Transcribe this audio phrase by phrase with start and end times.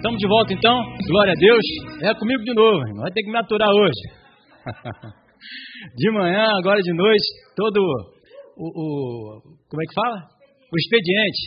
[0.00, 0.72] Estamos de volta então.
[1.12, 1.60] Glória a Deus.
[2.08, 3.04] É comigo de novo, irmão.
[3.04, 4.02] Vai ter que me aturar hoje.
[5.92, 7.76] De manhã, agora de noite, todo
[8.56, 8.80] o, o
[9.68, 10.24] como é que fala?
[10.72, 11.42] O expediente.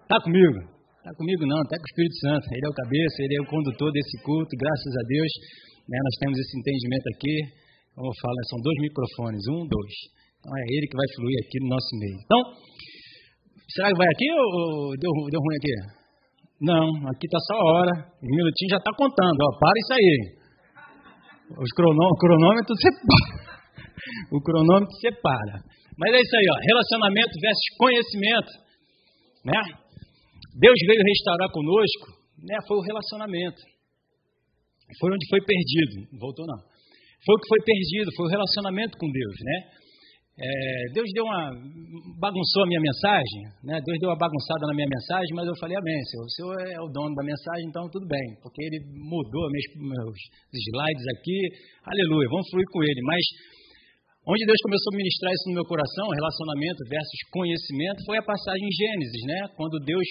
[0.00, 0.64] Está comigo.
[0.96, 2.44] Está comigo não, está com o Espírito Santo.
[2.48, 5.32] Ele é o cabeça, ele é o condutor desse culto, graças a Deus.
[5.84, 7.36] Né, nós temos esse entendimento aqui.
[7.92, 9.94] Como eu falo, né, são dois microfones, um, dois.
[10.40, 12.16] Então é ele que vai fluir aqui no nosso meio.
[12.16, 12.40] Então,
[13.76, 15.99] será que vai aqui ou deu, deu ruim aqui?
[16.60, 17.94] Não, aqui está só a hora.
[18.20, 19.38] Um minutinho já está contando.
[19.40, 20.14] Ó, para isso aí.
[21.56, 23.50] Os cronô, o cronômetro separa.
[24.32, 25.60] O cronômetro separa.
[26.00, 26.56] Mas é isso aí, ó.
[26.72, 28.52] Relacionamento versus conhecimento.
[29.44, 29.60] Né?
[30.56, 32.06] Deus veio restaurar conosco,
[32.40, 32.56] né?
[32.66, 33.60] Foi o relacionamento.
[34.98, 36.16] Foi onde foi perdido.
[36.18, 36.60] Voltou não.
[37.24, 39.56] Foi o que foi perdido, foi o relacionamento com Deus, né?
[40.40, 41.52] É, Deus deu uma
[42.16, 43.76] bagunçou a minha mensagem, né?
[43.84, 46.24] Deus deu uma bagunçada na minha mensagem, mas eu falei amém, Senhor.
[46.24, 50.16] O Senhor é o dono da mensagem, então tudo bem, porque Ele mudou meus, meus
[50.48, 51.40] slides aqui,
[51.84, 53.02] aleluia, vamos fluir com Ele.
[53.04, 53.20] Mas
[54.32, 58.64] onde Deus começou a ministrar isso no meu coração, relacionamento versus conhecimento, foi a passagem
[58.64, 59.40] em Gênesis, né?
[59.60, 60.08] Quando Deus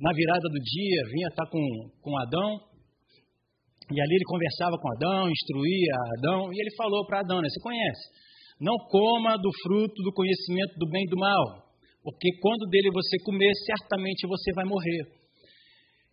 [0.00, 1.60] na virada do dia vinha estar com
[2.00, 2.64] com Adão
[3.92, 7.48] e ali ele conversava com Adão, instruía Adão e ele falou para Adão, né?
[7.52, 8.19] Você conhece?
[8.60, 11.64] Não coma do fruto do conhecimento do bem e do mal,
[12.02, 15.20] porque quando dele você comer, certamente você vai morrer.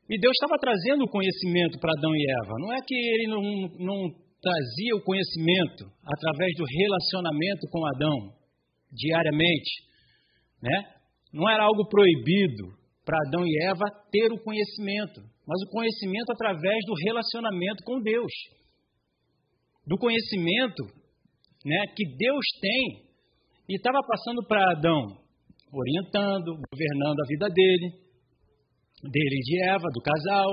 [0.09, 2.53] E Deus estava trazendo o conhecimento para Adão e Eva.
[2.59, 3.43] Não é que ele não,
[3.83, 3.99] não
[4.41, 8.33] trazia o conhecimento através do relacionamento com Adão,
[8.91, 9.83] diariamente.
[10.63, 10.93] Né?
[11.33, 12.71] Não era algo proibido
[13.03, 18.31] para Adão e Eva ter o conhecimento, mas o conhecimento através do relacionamento com Deus.
[19.85, 20.83] Do conhecimento
[21.65, 23.07] né, que Deus tem
[23.69, 25.17] e estava passando para Adão,
[25.73, 27.87] orientando, governando a vida dele,
[29.03, 30.47] dele e de Eva, do casal,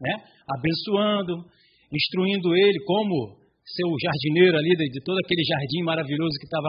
[0.00, 0.14] né,
[0.48, 1.44] abençoando,
[1.92, 6.68] instruindo ele como ser o jardineiro ali de todo aquele jardim maravilhoso que estava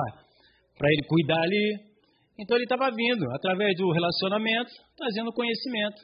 [0.78, 1.96] para ele cuidar ali.
[2.40, 6.04] Então ele estava vindo através do relacionamento, trazendo conhecimento.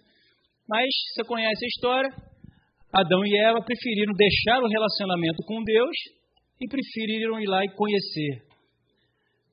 [0.68, 2.10] Mas você conhece a história,
[2.94, 5.96] Adão e Eva preferiram deixar o relacionamento com Deus
[6.62, 8.46] e preferiram ir lá e conhecer,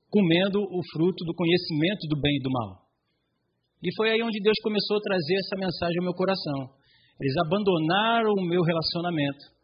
[0.09, 2.85] comendo o fruto do conhecimento do bem e do mal.
[3.81, 6.77] E foi aí onde Deus começou a trazer essa mensagem ao meu coração.
[7.19, 9.57] Eles abandonaram o meu relacionamento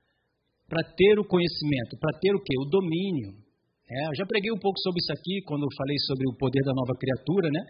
[0.67, 2.55] para ter o conhecimento, para ter o quê?
[2.57, 3.37] O domínio.
[3.85, 6.63] É, eu já preguei um pouco sobre isso aqui quando eu falei sobre o poder
[6.65, 7.61] da nova criatura, né?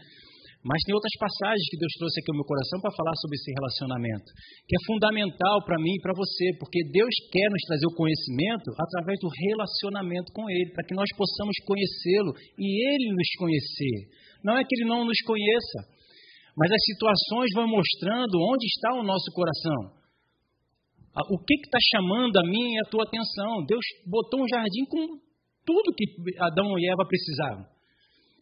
[0.66, 3.54] Mas tem outras passagens que Deus trouxe aqui ao meu coração para falar sobre esse
[3.54, 4.34] relacionamento,
[4.66, 8.74] que é fundamental para mim e para você, porque Deus quer nos trazer o conhecimento
[8.74, 14.10] através do relacionamento com Ele, para que nós possamos conhecê-lo e Ele nos conhecer.
[14.42, 15.86] Não é que Ele não nos conheça,
[16.58, 20.02] mas as situações vão mostrando onde está o nosso coração.
[21.30, 23.64] O que está chamando a mim e a tua atenção?
[23.70, 25.22] Deus botou um jardim com
[25.62, 26.06] tudo que
[26.42, 27.75] Adão e Eva precisavam.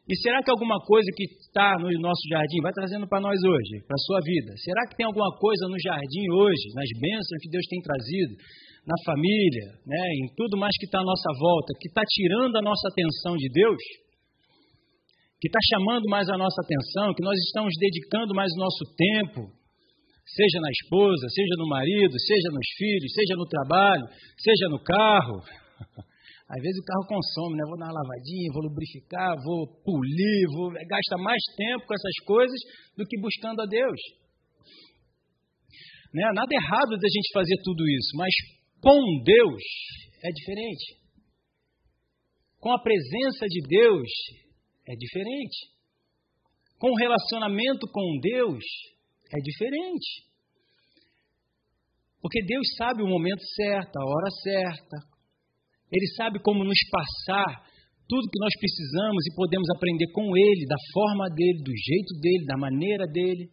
[0.04, 3.80] E será que alguma coisa que está no nosso jardim, vai trazendo para nós hoje,
[3.88, 7.48] para a sua vida, será que tem alguma coisa no jardim hoje, nas bênçãos que
[7.48, 8.36] Deus tem trazido,
[8.84, 12.62] na família, né, em tudo mais que está à nossa volta, que está tirando a
[12.62, 13.80] nossa atenção de Deus?
[15.40, 19.56] Que está chamando mais a nossa atenção, que nós estamos dedicando mais o nosso tempo,
[20.28, 24.04] seja na esposa, seja no marido, seja nos filhos, seja no trabalho,
[24.36, 25.40] seja no carro.
[26.50, 27.64] Às vezes o carro consome, né?
[27.66, 32.60] Vou dar uma lavadinha, vou lubrificar, vou polir, vou gasta mais tempo com essas coisas
[32.98, 34.00] do que buscando a Deus.
[36.14, 36.24] Né?
[36.34, 38.34] Nada errado da gente fazer tudo isso, mas
[38.82, 39.64] com Deus
[40.24, 41.04] é diferente.
[42.60, 44.10] Com a presença de Deus
[44.88, 45.74] é diferente.
[46.78, 48.64] Com o relacionamento com Deus
[49.32, 50.34] é diferente.
[52.22, 55.13] Porque Deus sabe o momento certo, a hora certa,
[55.92, 57.64] ele sabe como nos passar
[58.08, 62.46] tudo que nós precisamos e podemos aprender com Ele, da forma dele, do jeito dele,
[62.46, 63.48] da maneira dele.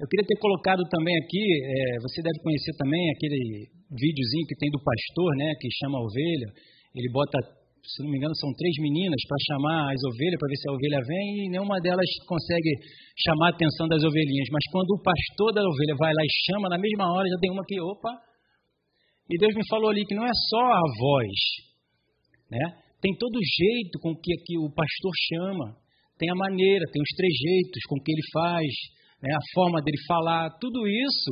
[0.00, 4.70] Eu queria ter colocado também aqui, é, você deve conhecer também aquele videozinho que tem
[4.72, 6.48] do pastor, né, que chama a ovelha.
[6.96, 7.38] Ele bota,
[7.86, 10.74] se não me engano, são três meninas para chamar as ovelhas, para ver se a
[10.74, 12.72] ovelha vem, e nenhuma delas consegue
[13.14, 14.48] chamar a atenção das ovelhinhas.
[14.50, 17.52] Mas quando o pastor da ovelha vai lá e chama, na mesma hora já tem
[17.52, 18.10] uma que, opa,
[19.32, 21.38] e Deus me falou ali que não é só a voz,
[22.50, 22.82] né?
[23.00, 25.74] Tem todo o jeito com que, que o pastor chama,
[26.18, 28.68] tem a maneira, tem os trejeitos com que ele faz,
[29.24, 29.32] né?
[29.32, 31.30] a forma dele falar, tudo isso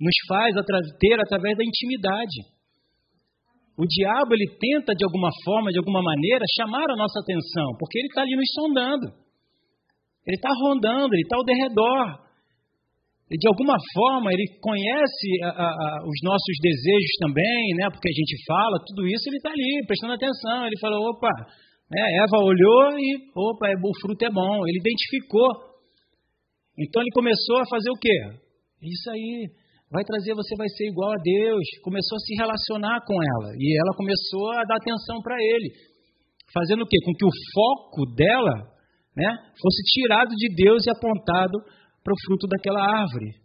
[0.00, 0.54] nos faz
[0.98, 2.38] ter através da intimidade.
[3.76, 7.98] O diabo ele tenta de alguma forma, de alguma maneira, chamar a nossa atenção, porque
[7.98, 9.06] ele está ali nos sondando.
[10.26, 12.29] Ele está rondando, ele está ao derredor.
[13.38, 17.86] De alguma forma, ele conhece a, a, os nossos desejos também, né?
[17.86, 20.66] Porque a gente fala, tudo isso ele está ali, prestando atenção.
[20.66, 21.30] Ele falou, opa,
[21.90, 22.02] né?
[22.26, 24.66] Eva olhou e, opa, é, o fruto é bom.
[24.66, 25.46] Ele identificou.
[26.74, 28.18] Então ele começou a fazer o quê?
[28.82, 29.46] Isso aí,
[29.94, 31.62] vai trazer, você vai ser igual a Deus.
[31.86, 33.54] Começou a se relacionar com ela.
[33.54, 35.70] E ela começou a dar atenção para ele.
[36.50, 36.98] Fazendo o quê?
[37.06, 38.74] Com que o foco dela
[39.14, 41.62] né, fosse tirado de Deus e apontado
[42.02, 43.36] para o fruto daquela árvore.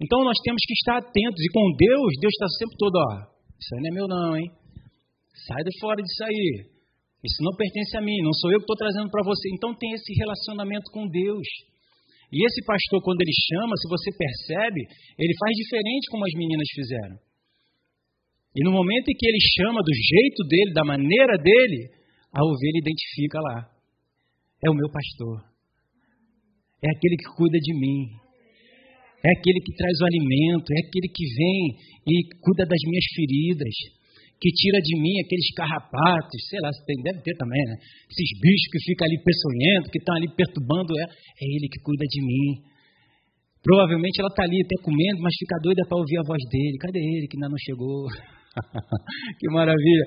[0.00, 1.40] Então nós temos que estar atentos.
[1.40, 3.12] E com Deus, Deus está sempre todo, ó,
[3.60, 4.48] isso aí não é meu não, hein?
[5.46, 6.72] Sai de fora disso aí.
[7.20, 9.52] Isso não pertence a mim, não sou eu que estou trazendo para você.
[9.52, 11.48] Então tem esse relacionamento com Deus.
[12.32, 14.80] E esse pastor, quando ele chama, se você percebe,
[15.18, 17.16] ele faz diferente como as meninas fizeram.
[18.56, 21.92] E no momento em que ele chama do jeito dele, da maneira dele,
[22.32, 23.68] a ovelha identifica lá.
[24.64, 25.49] É o meu pastor
[26.82, 28.08] é aquele que cuida de mim,
[29.20, 31.60] é aquele que traz o alimento, é aquele que vem
[32.08, 33.76] e cuida das minhas feridas,
[34.40, 37.76] que tira de mim aqueles carrapatos, sei lá, tem, deve ter também, né?
[38.08, 42.08] Esses bichos que ficam ali peçonhentos, que estão ali perturbando, é, é ele que cuida
[42.08, 42.64] de mim.
[43.60, 46.80] Provavelmente ela está ali até comendo, mas fica doida para ouvir a voz dele.
[46.80, 48.08] Cadê ele que ainda não chegou?
[49.36, 50.04] que maravilha.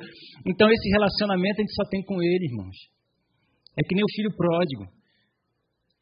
[0.50, 2.78] Então esse relacionamento a gente só tem com ele, irmãos.
[3.78, 5.03] É que nem o filho pródigo.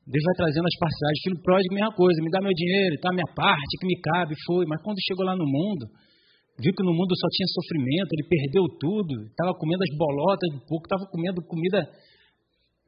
[0.02, 1.22] Deus vai trazendo as parcelas.
[1.24, 4.66] Filho pródigo, mesma coisa, me dá meu dinheiro, tá minha parte, que me cabe, foi.
[4.66, 5.86] Mas quando chegou lá no mundo,
[6.58, 10.60] viu que no mundo só tinha sofrimento, ele perdeu tudo, estava comendo as bolotas do
[10.66, 11.86] pouco, estava comendo comida.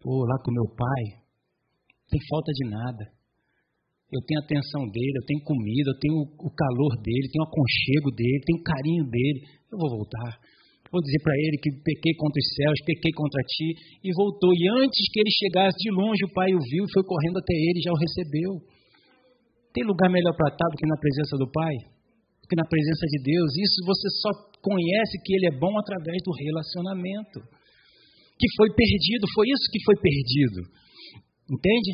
[0.01, 1.04] Pô, lá com meu pai,
[2.10, 3.04] tem falta de nada.
[4.13, 7.50] Eu tenho a atenção dele, eu tenho comida, eu tenho o calor dele, tenho o
[7.50, 9.39] aconchego dele, tenho o carinho dele.
[9.71, 10.38] Eu vou voltar
[10.93, 13.69] vou dizer para ele que pequei contra os céus, pequei contra ti,
[14.05, 14.53] e voltou.
[14.53, 17.57] E antes que ele chegasse de longe, o pai o viu e foi correndo até
[17.57, 18.51] ele e já o recebeu.
[19.73, 21.73] Tem lugar melhor para estar do que na presença do pai?
[21.73, 23.49] Do que na presença de Deus?
[23.57, 24.31] Isso você só
[24.61, 27.41] conhece que ele é bom através do relacionamento.
[28.37, 30.61] Que foi perdido, foi isso que foi perdido.
[31.49, 31.91] Entende?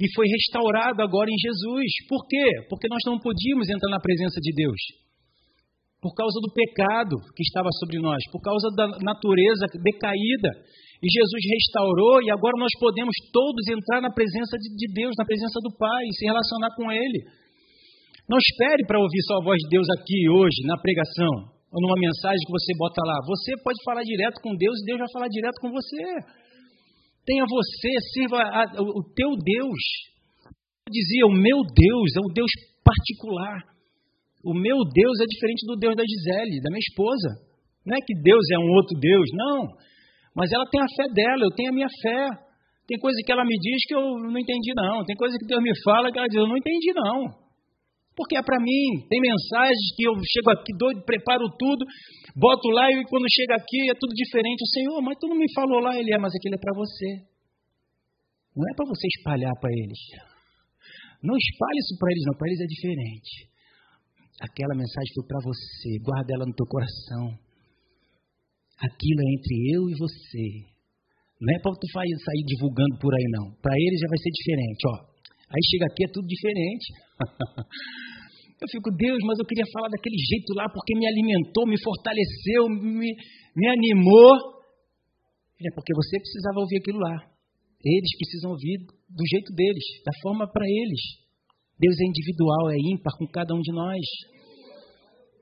[0.00, 2.08] E foi restaurado agora em Jesus.
[2.08, 2.64] Por quê?
[2.72, 5.05] Porque nós não podíamos entrar na presença de Deus
[6.06, 10.50] por causa do pecado que estava sobre nós, por causa da natureza decaída.
[11.02, 15.58] E Jesus restaurou, e agora nós podemos todos entrar na presença de Deus, na presença
[15.66, 17.26] do Pai, e se relacionar com Ele.
[18.30, 21.98] Não espere para ouvir só a voz de Deus aqui hoje, na pregação, ou numa
[21.98, 23.18] mensagem que você bota lá.
[23.26, 26.02] Você pode falar direto com Deus e Deus vai falar direto com você.
[27.26, 29.82] Tenha você, sirva a, o, o teu Deus.
[30.86, 32.50] Eu dizia, o meu Deus é um Deus
[32.86, 33.75] particular.
[34.46, 37.42] O meu Deus é diferente do Deus da Gisele, da minha esposa.
[37.82, 39.74] Não é que Deus é um outro Deus, não.
[40.38, 42.46] Mas ela tem a fé dela, eu tenho a minha fé.
[42.86, 45.02] Tem coisa que ela me diz que eu não entendi, não.
[45.02, 47.26] Tem coisa que Deus me fala que ela diz, eu não entendi, não.
[48.14, 49.02] Porque é para mim.
[49.10, 51.82] Tem mensagens que eu chego aqui doido, preparo tudo,
[52.38, 54.62] boto lá e quando chega aqui é tudo diferente.
[54.62, 57.18] O Senhor, mas tu não me falou lá, ele é, mas aquilo é para você.
[58.54, 59.98] Não é para você espalhar para eles.
[61.18, 62.38] Não espalhe isso para eles, não.
[62.38, 63.55] Para eles é diferente.
[64.40, 67.32] Aquela mensagem foi para você, guarda ela no teu coração.
[68.76, 70.76] Aquilo é entre eu e você.
[71.40, 73.56] Não é para tu sair divulgando por aí, não.
[73.60, 74.96] Para eles já vai ser diferente, ó.
[75.48, 76.86] Aí chega aqui é tudo diferente.
[78.60, 82.68] eu fico, Deus, mas eu queria falar daquele jeito lá porque me alimentou, me fortaleceu,
[82.68, 83.08] me,
[83.56, 84.60] me animou.
[85.64, 87.16] É porque você precisava ouvir aquilo lá.
[87.80, 91.25] Eles precisam ouvir do jeito deles, da forma para eles.
[91.78, 94.04] Deus é individual, é ímpar com cada um de nós.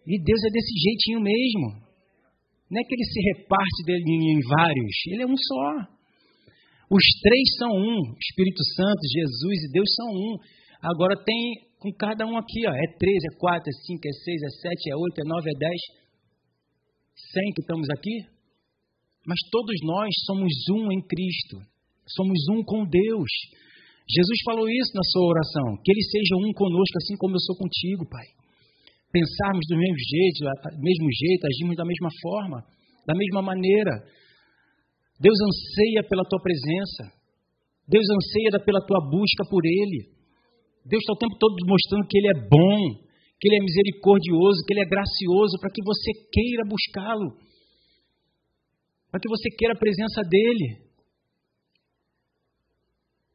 [0.07, 1.85] E Deus é desse jeitinho mesmo.
[2.71, 5.95] Não é que ele se reparte dele em vários, ele é um só.
[6.91, 10.37] Os três são um, Espírito Santo, Jesus e Deus são um.
[10.83, 14.43] Agora tem com cada um aqui, ó, é três, é quatro, é cinco, é seis,
[14.43, 15.81] é sete, é oito, é nove, é dez.
[17.33, 18.25] Cem que estamos aqui.
[19.27, 21.57] Mas todos nós somos um em Cristo.
[22.07, 23.31] Somos um com Deus.
[24.05, 27.57] Jesus falou isso na sua oração, que ele seja um conosco, assim como eu sou
[27.57, 28.29] contigo, Pai.
[29.09, 30.39] Pensarmos do mesmo jeito,
[30.77, 32.59] mesmo jeito, agirmos da mesma forma,
[33.07, 34.05] da mesma maneira.
[35.21, 37.17] Deus anseia pela tua presença.
[37.89, 40.13] Deus anseia pela tua busca por Ele.
[40.85, 42.81] Deus está o tempo todo mostrando que Ele é bom,
[43.41, 47.41] que Ele é misericordioso, que Ele é gracioso, para que você queira buscá-lo,
[49.09, 50.85] para que você queira a presença dEle.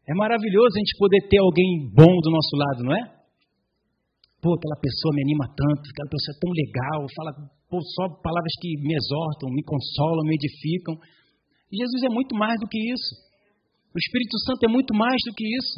[0.09, 3.03] É maravilhoso a gente poder ter alguém bom do nosso lado, não é?
[4.41, 7.31] Pô, aquela pessoa me anima tanto, aquela pessoa é tão legal, fala
[7.69, 10.97] pô, só palavras que me exortam, me consolam, me edificam.
[11.69, 13.13] Jesus é muito mais do que isso.
[13.93, 15.77] O Espírito Santo é muito mais do que isso.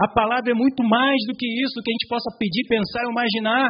[0.00, 3.12] A palavra é muito mais do que isso que a gente possa pedir, pensar ou
[3.12, 3.68] imaginar.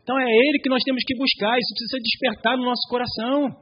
[0.00, 3.60] Então é Ele que nós temos que buscar, isso precisa despertar no nosso coração.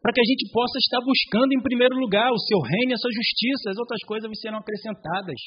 [0.00, 3.02] Para que a gente possa estar buscando em primeiro lugar o seu reino e a
[3.02, 5.40] sua justiça, as outras coisas serão acrescentadas.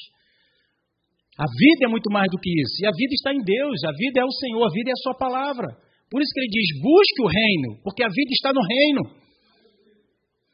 [1.40, 2.84] A vida é muito mais do que isso.
[2.84, 5.02] E a vida está em Deus, a vida é o Senhor, a vida é a
[5.02, 5.68] Sua palavra.
[6.12, 9.02] Por isso que ele diz: busque o reino, porque a vida está no reino.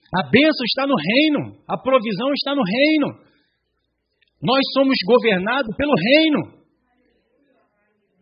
[0.09, 3.09] A bênção está no reino, a provisão está no reino.
[4.41, 6.59] Nós somos governados pelo reino.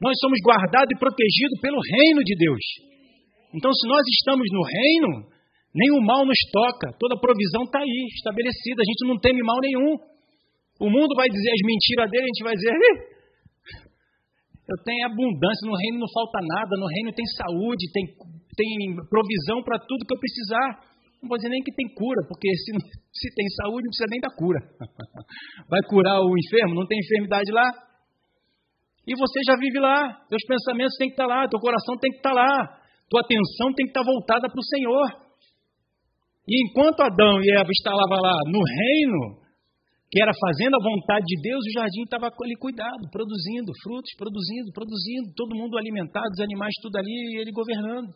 [0.00, 2.64] Nós somos guardados e protegidos pelo reino de Deus.
[3.54, 5.35] Então, se nós estamos no reino,
[5.76, 9.92] nenhum mal nos toca, toda provisão está aí, estabelecida, a gente não teme mal nenhum.
[10.80, 12.72] O mundo vai dizer as mentiras dele, a gente vai dizer,
[14.66, 18.04] eu tenho abundância, no reino não falta nada, no reino tem saúde, tem,
[18.56, 18.68] tem
[19.06, 20.96] provisão para tudo que eu precisar.
[21.22, 22.72] Não vou dizer nem que tem cura, porque se,
[23.14, 24.60] se tem saúde, não precisa nem da cura.
[25.70, 26.74] Vai curar o enfermo?
[26.74, 27.70] Não tem enfermidade lá?
[29.06, 32.18] E você já vive lá, teus pensamentos têm que estar lá, teu coração tem que
[32.18, 35.25] estar lá, tua atenção tem que estar voltada para o Senhor.
[36.46, 39.42] E enquanto Adão e Eva estavam lá no reino,
[40.10, 44.70] que era fazendo a vontade de Deus, o jardim estava ali cuidado, produzindo frutos, produzindo,
[44.72, 48.14] produzindo, todo mundo alimentado, os animais tudo ali e ele governando.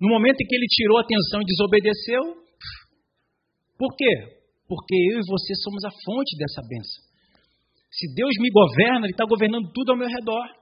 [0.00, 2.22] No momento em que ele tirou a atenção e desobedeceu,
[3.78, 4.42] por quê?
[4.66, 7.12] Porque eu e você somos a fonte dessa bênção.
[7.92, 10.61] Se Deus me governa, Ele está governando tudo ao meu redor.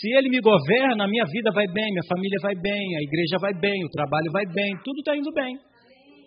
[0.00, 3.36] Se Ele me governa, a minha vida vai bem, minha família vai bem, a igreja
[3.38, 5.54] vai bem, o trabalho vai bem, tudo está indo bem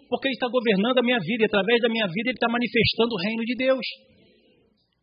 [0.10, 3.12] porque Ele está governando a minha vida, e através da minha vida Ele está manifestando
[3.14, 3.86] o reino de Deus.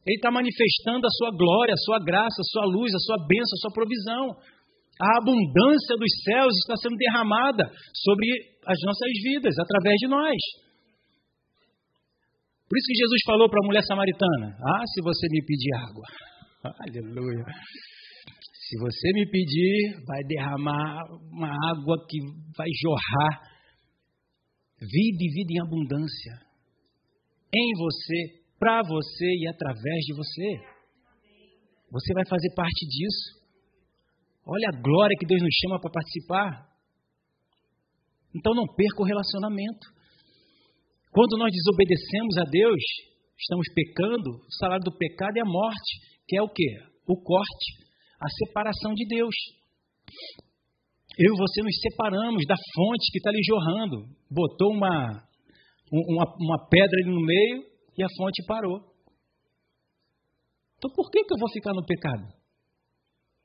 [0.04, 3.54] Ele está manifestando a sua glória, a sua graça, a sua luz, a sua bênção,
[3.56, 4.24] a sua provisão.
[5.00, 7.64] A abundância dos céus está sendo derramada
[8.04, 8.28] sobre
[8.68, 10.40] as nossas vidas, através de nós.
[12.68, 16.06] Por isso que Jesus falou para a mulher samaritana: Ah, se você me pedir água.
[16.84, 17.44] Aleluia.
[18.68, 22.16] Se você me pedir, vai derramar uma água que
[22.56, 23.42] vai jorrar
[24.80, 26.32] vida e vida em abundância.
[27.54, 30.74] Em você, para você e através de você.
[31.90, 33.44] Você vai fazer parte disso.
[34.46, 36.66] Olha a glória que Deus nos chama para participar.
[38.34, 39.92] Então não perca o relacionamento.
[41.12, 42.82] Quando nós desobedecemos a Deus,
[43.38, 45.92] estamos pecando, o salário do pecado é a morte,
[46.26, 46.80] que é o quê?
[47.06, 47.83] O corte,
[48.20, 49.34] a separação de Deus
[51.16, 53.96] eu e você nos separamos da fonte que está ali jorrando.
[54.30, 55.22] Botou uma,
[55.92, 57.62] uma, uma pedra ali no meio
[57.96, 58.82] e a fonte parou.
[60.76, 62.34] Então por que, que eu vou ficar no pecado?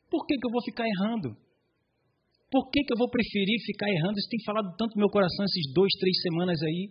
[0.09, 1.37] Por que, que eu vou ficar errando?
[2.49, 4.17] Por que, que eu vou preferir ficar errando?
[4.17, 6.89] Isso tem falado tanto no meu coração esses dois, três semanas aí.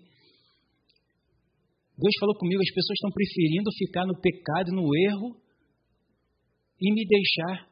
[1.99, 5.35] Deus falou comigo, as pessoas estão preferindo ficar no pecado, no erro,
[6.81, 7.68] e me deixar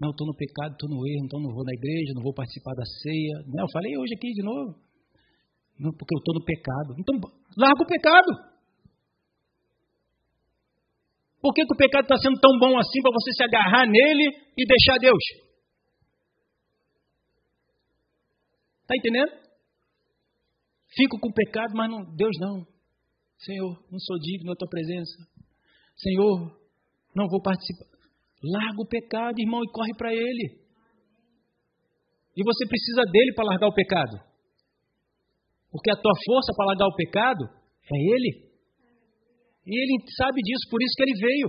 [0.00, 2.74] não, estou no pecado, estou no erro, então não vou na igreja, não vou participar
[2.74, 3.42] da ceia.
[3.50, 4.78] Não, eu falei hoje aqui de novo.
[5.78, 6.94] Não, porque eu estou no pecado.
[6.98, 7.14] Então,
[7.56, 8.30] larga o pecado.
[11.40, 14.26] Por que, que o pecado está sendo tão bom assim para você se agarrar nele
[14.56, 15.22] e deixar Deus?
[18.82, 19.32] Está entendendo?
[20.94, 22.66] Fico com o pecado, mas não, Deus não.
[23.38, 25.14] Senhor, não sou digno da tua presença.
[25.96, 26.56] Senhor,
[27.14, 27.97] não vou participar.
[28.42, 30.62] Larga o pecado, irmão, e corre para Ele.
[32.36, 34.14] E você precisa dele para largar o pecado.
[35.70, 38.48] Porque a tua força para largar o pecado é Ele.
[39.66, 41.48] E Ele sabe disso, por isso que Ele veio.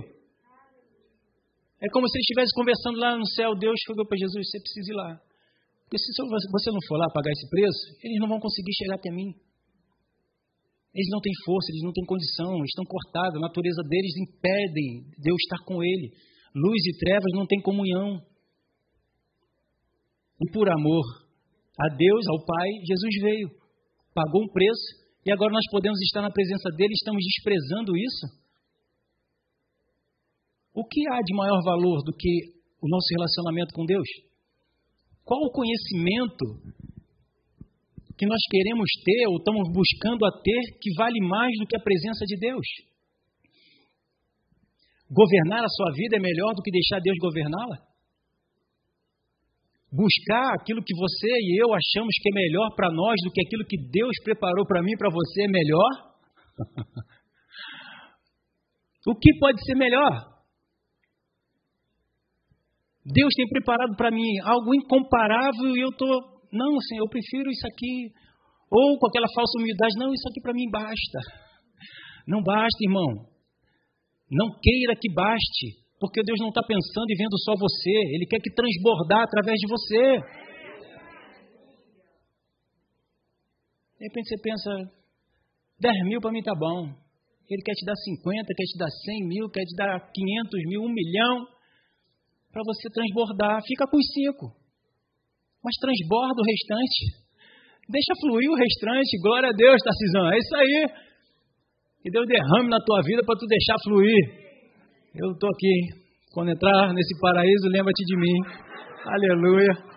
[1.80, 3.54] É como se Ele estivesse conversando lá no céu.
[3.54, 5.20] Deus chegou para Jesus: você precisa ir lá.
[5.84, 9.10] Porque se você não for lá pagar esse preço, eles não vão conseguir chegar até
[9.10, 9.34] mim.
[10.94, 15.06] Eles não têm força, eles não têm condição, eles estão cortados, a natureza deles impede
[15.18, 16.14] Deus estar com ele.
[16.54, 18.20] Luz e trevas não têm comunhão.
[20.40, 21.04] E por amor
[21.78, 23.48] a Deus, ao Pai, Jesus veio,
[24.14, 28.26] pagou um preço e agora nós podemos estar na presença dele, estamos desprezando isso?
[30.74, 34.08] O que há de maior valor do que o nosso relacionamento com Deus?
[35.24, 36.44] Qual o conhecimento
[38.16, 41.82] que nós queremos ter ou estamos buscando a ter que vale mais do que a
[41.82, 42.66] presença de Deus?
[45.10, 47.78] Governar a sua vida é melhor do que deixar Deus governá-la?
[49.90, 53.66] Buscar aquilo que você e eu achamos que é melhor para nós do que aquilo
[53.66, 56.14] que Deus preparou para mim e para você é melhor?
[59.10, 60.30] o que pode ser melhor?
[63.04, 67.66] Deus tem preparado para mim algo incomparável e eu estou, não, Senhor, eu prefiro isso
[67.66, 68.12] aqui.
[68.70, 71.18] Ou com aquela falsa humildade, não, isso aqui para mim basta.
[72.28, 73.29] Não basta, irmão.
[74.30, 77.90] Não queira que baste, porque Deus não está pensando e vendo só você.
[78.14, 80.20] Ele quer que transbordar através de você.
[83.98, 84.70] De repente você pensa,
[85.80, 86.94] 10 mil para mim tá bom.
[87.50, 90.82] Ele quer te dar 50, quer te dar 100 mil, quer te dar 500 mil,
[90.82, 91.46] 1 milhão,
[92.52, 93.60] para você transbordar.
[93.66, 94.54] Fica com os cinco.
[95.62, 97.20] Mas transborda o restante.
[97.90, 99.18] Deixa fluir o restante.
[99.20, 100.32] Glória a Deus, Tarcisão.
[100.32, 101.09] É isso aí.
[102.02, 104.40] Que Deus derrame na tua vida para tu deixar fluir.
[105.14, 106.00] Eu estou aqui.
[106.32, 108.38] Quando entrar nesse paraíso, lembra-te de mim.
[109.04, 109.90] Aleluia.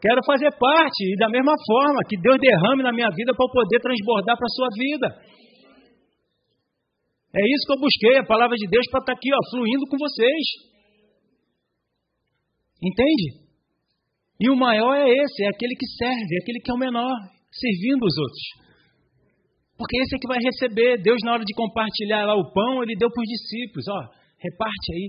[0.00, 3.52] Quero fazer parte e da mesma forma que Deus derrame na minha vida para eu
[3.52, 5.08] poder transbordar para a sua vida.
[7.34, 9.86] É isso que eu busquei, a palavra de Deus para estar tá aqui, ó, fluindo
[9.90, 10.44] com vocês.
[12.82, 13.50] Entende?
[14.40, 17.14] E o maior é esse, é aquele que serve, é aquele que é o menor,
[17.52, 18.69] servindo os outros.
[19.80, 21.00] Porque esse é que vai receber.
[21.00, 24.88] Deus, na hora de compartilhar lá o pão, ele deu para os discípulos: ó, reparte
[24.92, 25.08] aí.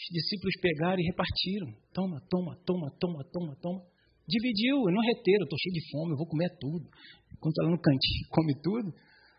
[0.00, 1.68] Os discípulos pegaram e repartiram.
[1.92, 3.80] Toma, toma, toma, toma, toma, toma.
[4.24, 6.88] Dividiu, não reteram, estou cheio de fome, eu vou comer tudo.
[7.36, 8.88] Enquanto ela no cantinho come tudo.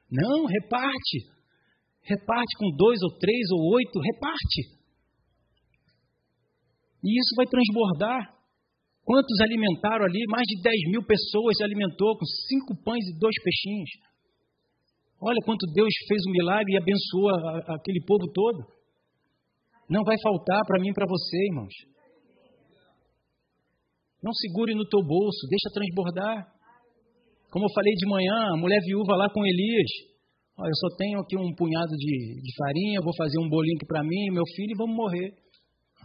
[0.06, 1.18] Não, reparte.
[2.06, 4.62] Reparte com dois ou três ou oito, reparte.
[7.02, 8.38] E isso vai transbordar.
[9.02, 10.22] Quantos alimentaram ali?
[10.30, 14.11] Mais de 10 mil pessoas se alimentou com cinco pães e dois peixinhos.
[15.22, 18.66] Olha quanto Deus fez um milagre e abençoou a, a, aquele povo todo.
[19.90, 21.74] Não vai faltar para mim e para você, irmãos.
[24.24, 26.48] Não segure no teu bolso, deixa transbordar.
[27.52, 29.92] Como eu falei de manhã, a mulher viúva lá com Elias.
[30.58, 33.86] Olha, eu só tenho aqui um punhado de, de farinha, vou fazer um bolinho aqui
[33.86, 35.30] para mim e meu filho e vamos morrer.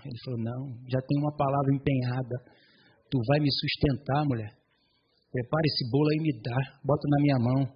[0.04, 2.56] Ele falou: Não, já tem uma palavra empenhada
[3.10, 4.50] Tu vai me sustentar, mulher.
[5.30, 6.58] Prepara esse bolo aí e me dá.
[6.82, 7.75] Bota na minha mão.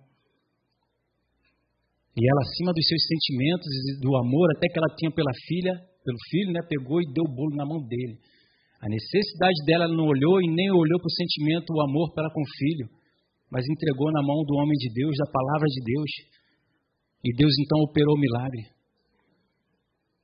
[2.16, 5.74] E ela, acima dos seus sentimentos e do amor, até que ela tinha pela filha,
[6.02, 8.18] pelo filho, né, pegou e deu o bolo na mão dele.
[8.80, 12.32] A necessidade dela ela não olhou e nem olhou para o sentimento, o amor para
[12.32, 12.88] com o filho,
[13.52, 16.10] mas entregou na mão do homem de Deus, da palavra de Deus.
[17.20, 18.72] E Deus então operou o milagre.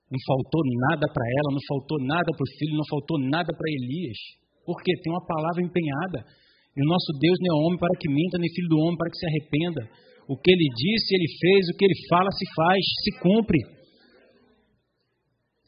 [0.08, 3.68] Não faltou nada para ela, não faltou nada para o filho, não faltou nada para
[3.68, 4.18] Elias.
[4.64, 6.24] Porque tem uma palavra empenhada.
[6.72, 9.10] E o nosso Deus não é homem para que minta, nem filho do homem para
[9.10, 9.82] que se arrependa.
[10.28, 13.58] O que ele disse, ele fez, o que ele fala, se faz, se cumpre.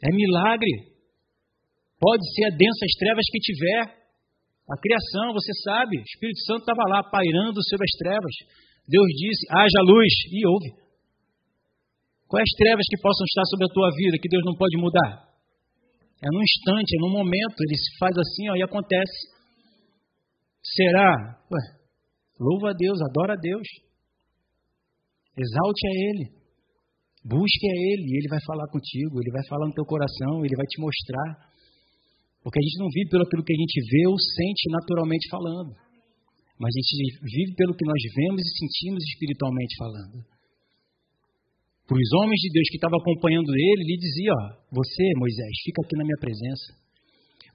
[0.02, 0.94] É milagre.
[1.98, 3.82] Pode ser a densas trevas que tiver.
[4.68, 8.34] A criação, você sabe, o Espírito Santo estava lá pairando sobre as trevas.
[8.86, 10.70] Deus disse: haja luz, e houve.
[12.28, 15.28] Quais trevas que possam estar sobre a tua vida que Deus não pode mudar?
[16.20, 19.18] É num instante, é num momento, ele se faz assim ó, e acontece.
[20.62, 21.40] Será?
[21.50, 21.62] Ué,
[22.38, 23.66] louva a Deus, adora a Deus.
[25.38, 26.24] Exalte a Ele.
[27.22, 30.66] Busque a Ele, Ele vai falar contigo, Ele vai falar no teu coração, Ele vai
[30.66, 31.48] te mostrar.
[32.42, 35.72] Porque a gente não vive pelo aquilo que a gente vê ou sente naturalmente falando.
[36.58, 40.38] Mas a gente vive pelo que nós vemos e sentimos espiritualmente falando
[41.88, 44.44] para os homens de Deus que estavam acompanhando ele, ele dizia: ó,
[44.76, 46.76] Você, Moisés, fica aqui na minha presença.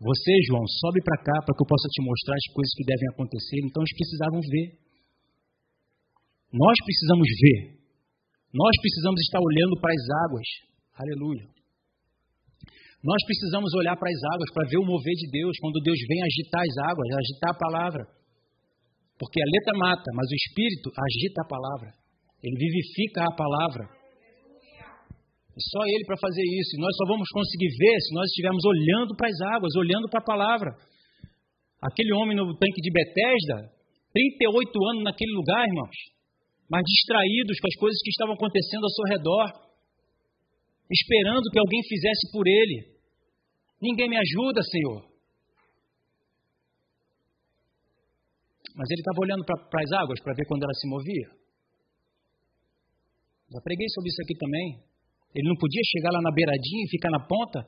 [0.01, 3.07] Você, João, sobe para cá para que eu possa te mostrar as coisas que devem
[3.13, 3.61] acontecer.
[3.61, 4.82] Então eles precisavam ver.
[6.53, 7.81] Nós precisamos ver.
[8.53, 10.47] Nós precisamos estar olhando para as águas.
[10.93, 11.49] Aleluia.
[13.01, 16.21] Nós precisamos olhar para as águas para ver o mover de Deus, quando Deus vem
[16.21, 18.03] agitar as águas, agitar a palavra.
[19.17, 21.89] Porque a letra mata, mas o espírito agita a palavra.
[22.45, 23.89] Ele vivifica a palavra.
[25.57, 26.77] É só Ele para fazer isso.
[26.77, 30.21] E nós só vamos conseguir ver se nós estivermos olhando para as águas, olhando para
[30.21, 30.69] a palavra.
[31.81, 33.73] Aquele homem no tanque de Betesda,
[34.13, 36.12] 38 anos naquele lugar, irmãos,
[36.69, 39.47] mas distraídos com as coisas que estavam acontecendo ao seu redor,
[40.89, 42.93] esperando que alguém fizesse por ele.
[43.81, 45.13] Ninguém me ajuda, Senhor.
[48.75, 51.29] Mas ele estava olhando para as águas para ver quando ela se movia.
[53.51, 54.81] Já preguei sobre isso aqui também.
[55.35, 57.61] Ele não podia chegar lá na beiradinha e ficar na ponta,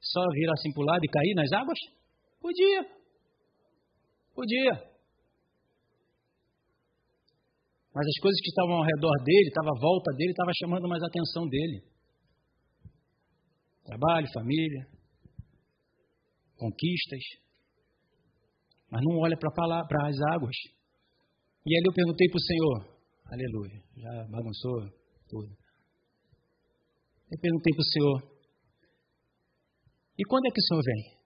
[0.00, 1.78] só virar assim para o lado e cair nas águas?
[2.40, 2.86] Podia.
[4.34, 4.91] Podia.
[7.94, 11.02] Mas as coisas que estavam ao redor dele, estavam à volta dele, estavam chamando mais
[11.02, 11.84] a atenção dele.
[13.84, 14.86] Trabalho, família,
[16.56, 17.24] conquistas.
[18.90, 20.56] Mas não olha para as águas.
[21.66, 24.90] E ali eu perguntei para o Senhor, aleluia, já bagunçou
[25.28, 25.52] tudo.
[27.30, 28.32] Eu perguntei para o Senhor,
[30.18, 31.22] e quando é que o Senhor vem?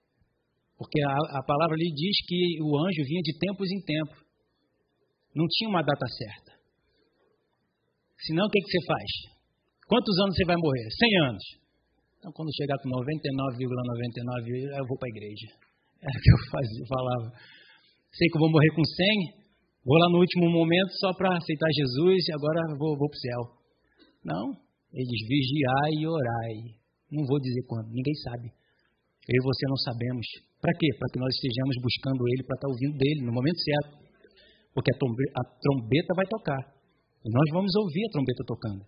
[0.79, 4.25] Porque a, a palavra ali diz que o anjo vinha de tempos em tempos.
[5.35, 6.56] Não tinha uma data certa.
[8.25, 9.11] Senão, o que, que você faz?
[9.87, 10.89] Quantos anos você vai morrer?
[10.91, 11.45] 100 anos.
[12.19, 15.49] Então, quando chegar com 99,99, ,99, eu vou para a igreja.
[16.03, 17.27] Era o que eu fazia, falava.
[18.11, 21.69] Sei que eu vou morrer com 100, vou lá no último momento só para aceitar
[21.71, 23.41] Jesus e agora vou, vou para o céu.
[24.25, 24.45] Não,
[24.91, 26.55] eles vigiai e orai.
[27.13, 28.49] Não vou dizer quando, ninguém sabe.
[28.49, 30.27] Eu e você não sabemos.
[30.61, 30.89] Para quê?
[30.99, 34.03] Para que nós estejamos buscando Ele, para estar ouvindo dele no momento certo.
[34.75, 36.76] Porque a trombeta vai tocar.
[37.27, 38.83] Nós vamos ouvir a trombeta tocando.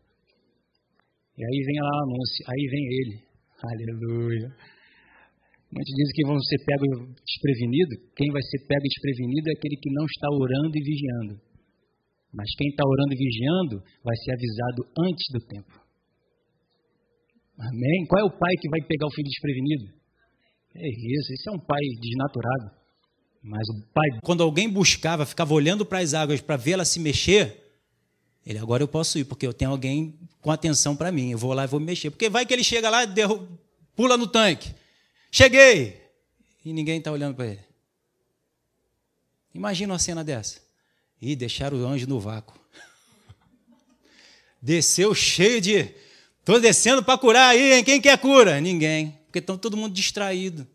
[1.36, 3.16] E aí vem lá o anúncio, aí vem ele.
[3.58, 4.48] Aleluia.
[5.70, 7.98] Muitos dizem que vão ser pegos desprevenidos.
[8.16, 11.34] Quem vai ser pego desprevenido é aquele que não está orando e vigiando.
[12.32, 15.74] Mas quem está orando e vigiando vai ser avisado antes do tempo.
[17.58, 18.06] Amém?
[18.06, 19.98] Qual é o pai que vai pegar o filho desprevenido?
[20.76, 22.78] É isso, esse é um pai desnaturado.
[23.42, 24.08] Mas o pai.
[24.22, 27.67] Quando alguém buscava, ficava olhando para as águas para vê-la se mexer,
[28.44, 31.30] ele, agora eu posso ir, porque eu tenho alguém com atenção para mim.
[31.30, 32.10] Eu vou lá e vou me mexer.
[32.10, 33.08] Porque vai que ele chega lá e
[33.94, 34.74] pula no tanque.
[35.30, 36.00] Cheguei!
[36.64, 37.60] E ninguém está olhando para ele.
[39.54, 40.60] Imagina uma cena dessa.
[41.20, 42.58] E deixaram o anjo no vácuo.
[44.62, 45.94] Desceu cheio de.
[46.40, 47.84] Estou descendo para curar aí, hein?
[47.84, 48.60] Quem quer cura?
[48.60, 49.18] Ninguém.
[49.26, 50.66] Porque estão todo mundo distraído.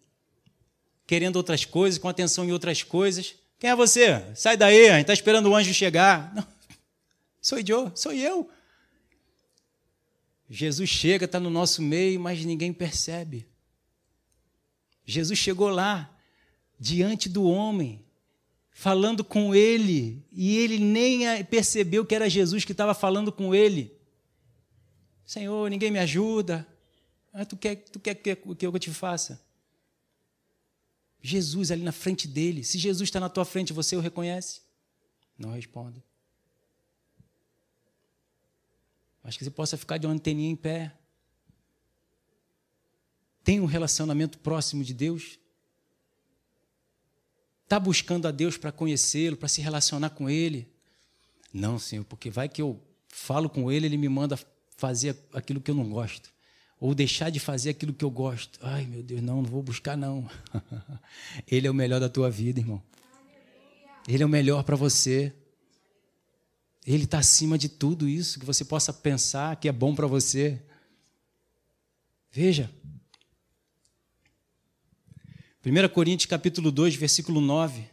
[1.08, 3.36] Querendo outras coisas, com atenção em outras coisas.
[3.58, 4.23] Quem é você?
[4.36, 6.34] Sai daí, a gente está esperando o anjo chegar.
[6.36, 6.52] Não.
[7.43, 8.49] Sou eu, sou eu.
[10.49, 13.45] Jesus chega, está no nosso meio, mas ninguém percebe.
[15.06, 16.17] Jesus chegou lá,
[16.79, 18.06] diante do homem,
[18.71, 23.93] falando com ele, e ele nem percebeu que era Jesus que estava falando com ele.
[25.25, 26.65] Senhor, ninguém me ajuda.
[27.34, 29.43] Ah, tu quer, tu quer que, que eu te faça?
[31.21, 32.63] Jesus ali na frente dele.
[32.63, 34.62] Se Jesus está na tua frente, você o reconhece?
[35.38, 36.01] Não responde.
[39.23, 40.91] Mas que você possa ficar de uma anteninha em pé.
[43.43, 45.39] Tem um relacionamento próximo de Deus?
[47.63, 50.67] Está buscando a Deus para conhecê-lo, para se relacionar com Ele?
[51.53, 54.38] Não, Senhor, porque vai que eu falo com Ele, Ele me manda
[54.75, 56.31] fazer aquilo que eu não gosto.
[56.79, 58.59] Ou deixar de fazer aquilo que eu gosto.
[58.62, 60.29] Ai, meu Deus, não, não vou buscar, não.
[61.47, 62.83] Ele é o melhor da tua vida, irmão.
[64.07, 65.33] Ele é o melhor para você.
[66.85, 70.61] Ele está acima de tudo isso que você possa pensar que é bom para você.
[72.29, 72.69] Veja.
[75.65, 77.85] 1 Coríntios capítulo 2, versículo 9.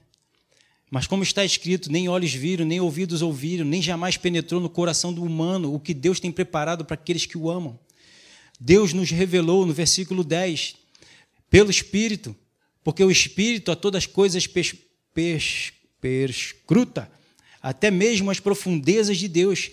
[0.90, 5.12] Mas como está escrito, nem olhos viram, nem ouvidos ouviram, nem jamais penetrou no coração
[5.12, 7.78] do humano o que Deus tem preparado para aqueles que o amam.
[8.58, 10.74] Deus nos revelou no versículo 10,
[11.48, 12.34] pelo Espírito,
[12.82, 17.19] porque o Espírito a todas as coisas pes, perscruta
[17.62, 19.70] até mesmo as profundezas de Deus.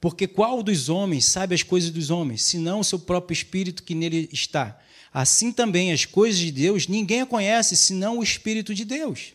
[0.00, 3.94] Porque qual dos homens sabe as coisas dos homens, senão o seu próprio espírito que
[3.94, 4.80] nele está?
[5.12, 9.34] Assim também as coisas de Deus ninguém a conhece, senão o Espírito de Deus.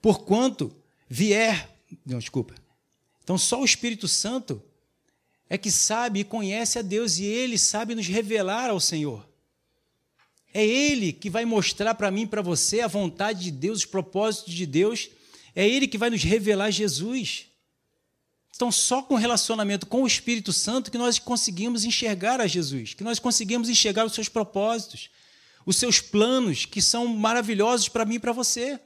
[0.00, 0.74] Porquanto
[1.08, 1.70] vier.
[2.04, 2.54] Não, desculpa.
[3.22, 4.60] Então só o Espírito Santo
[5.48, 9.28] é que sabe e conhece a Deus e ele sabe nos revelar ao Senhor.
[10.52, 14.52] É ele que vai mostrar para mim para você a vontade de Deus, os propósitos
[14.52, 15.10] de Deus
[15.54, 17.46] é Ele que vai nos revelar Jesus.
[18.54, 23.04] Então, só com relacionamento com o Espírito Santo que nós conseguimos enxergar a Jesus, que
[23.04, 25.10] nós conseguimos enxergar os seus propósitos,
[25.64, 28.78] os seus planos, que são maravilhosos para mim e para você.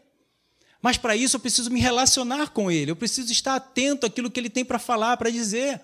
[0.80, 4.38] Mas para isso eu preciso me relacionar com Ele, eu preciso estar atento àquilo que
[4.38, 5.80] Ele tem para falar, para dizer.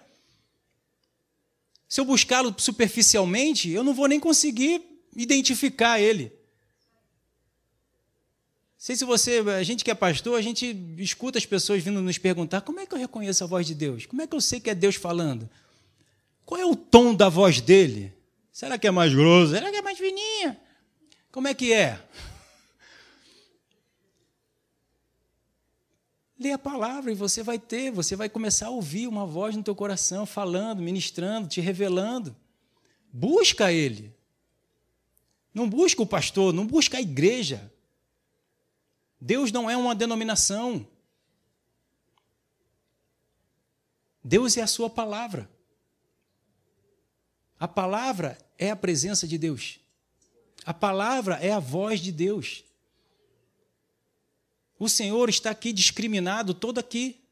[1.88, 4.81] Se eu buscá-lo superficialmente, eu não vou nem conseguir
[5.14, 6.33] identificar Ele
[8.83, 12.18] sei se você, a gente que é pastor, a gente escuta as pessoas vindo nos
[12.18, 14.07] perguntar: como é que eu reconheço a voz de Deus?
[14.07, 15.49] Como é que eu sei que é Deus falando?
[16.45, 18.12] Qual é o tom da voz dele?
[18.51, 19.53] Será que é mais grosso?
[19.53, 20.61] Será que é mais fininha?
[21.31, 22.03] Como é que é?
[26.37, 29.62] Lê a palavra e você vai ter, você vai começar a ouvir uma voz no
[29.62, 32.35] teu coração falando, ministrando, te revelando.
[33.12, 34.12] Busca ele.
[35.55, 37.72] Não busca o pastor, não busca a igreja.
[39.25, 40.85] Deus não é uma denominação.
[44.23, 45.49] Deus é a sua palavra.
[47.57, 49.79] A palavra é a presença de Deus.
[50.67, 52.65] A palavra é a voz de Deus.
[54.77, 57.25] O Senhor está aqui discriminado todo aqui.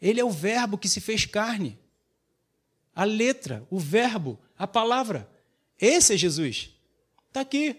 [0.00, 1.76] Ele é o verbo que se fez carne.
[2.94, 5.28] A letra, o verbo, a palavra.
[5.80, 6.70] Esse é Jesus.
[7.26, 7.76] Está aqui,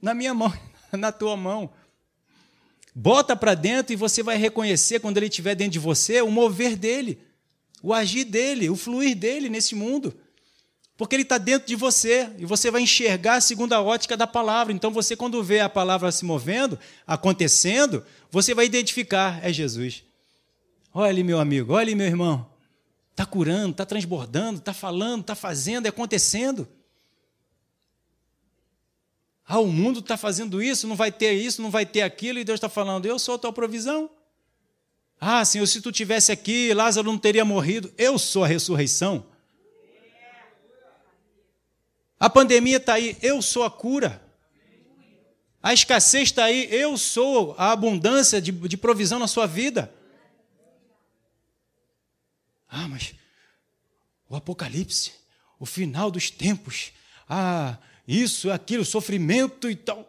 [0.00, 0.52] na minha mão,
[0.96, 1.74] na tua mão.
[2.94, 6.76] Bota para dentro e você vai reconhecer, quando ele estiver dentro de você, o mover
[6.76, 7.20] dele,
[7.82, 10.14] o agir dele, o fluir dele nesse mundo.
[10.96, 14.70] Porque ele está dentro de você e você vai enxergar segundo a ótica da palavra.
[14.72, 20.04] Então, você, quando vê a palavra se movendo, acontecendo, você vai identificar: é Jesus.
[20.92, 22.50] Olha ali, meu amigo, olha ali, meu irmão.
[23.12, 26.68] Está curando, está transbordando, está falando, está fazendo, é acontecendo.
[29.52, 32.44] Ah, o mundo está fazendo isso, não vai ter isso, não vai ter aquilo, e
[32.44, 34.08] Deus está falando: eu sou a tua provisão.
[35.20, 37.92] Ah, Senhor, se tu tivesse aqui, Lázaro não teria morrido.
[37.98, 39.26] Eu sou a ressurreição.
[42.20, 44.22] A pandemia está aí, eu sou a cura.
[45.60, 49.92] A escassez está aí, eu sou a abundância de, de provisão na sua vida.
[52.68, 53.16] Ah, mas
[54.28, 55.10] o Apocalipse,
[55.58, 56.92] o final dos tempos,
[57.28, 57.76] ah,
[58.10, 60.04] isso, aquilo, sofrimento e tal.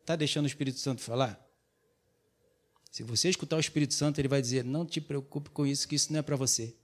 [0.00, 1.40] Está deixando o Espírito Santo falar?
[2.90, 5.94] Se você escutar o Espírito Santo, ele vai dizer: Não te preocupe com isso, que
[5.94, 6.74] isso não é para você.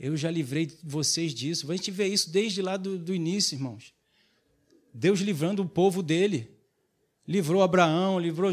[0.00, 1.70] Eu já livrei vocês disso.
[1.70, 3.94] A gente vê isso desde lá do, do início, irmãos.
[4.92, 6.50] Deus livrando o povo dele.
[7.26, 8.50] Livrou Abraão, livrou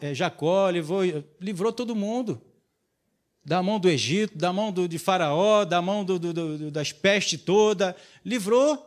[0.00, 1.02] é, Jacó, livrou,
[1.38, 2.40] livrou todo mundo.
[3.44, 7.40] Da mão do Egito, da mão do, de Faraó, da mão do, do, das pestes
[7.40, 7.96] toda.
[8.24, 8.86] Livrou.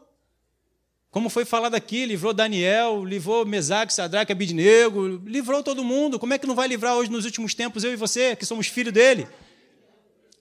[1.10, 6.18] Como foi falado aqui, livrou Daniel, livrou Mesaque, Sadraque, Abidnego, livrou todo mundo.
[6.18, 8.68] Como é que não vai livrar hoje nos últimos tempos eu e você, que somos
[8.68, 9.28] filhos dele?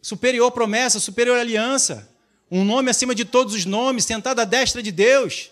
[0.03, 2.11] superior promessa, superior aliança,
[2.51, 5.51] um nome acima de todos os nomes, sentado à destra de Deus.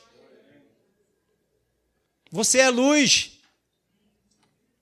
[2.31, 3.39] Você é luz.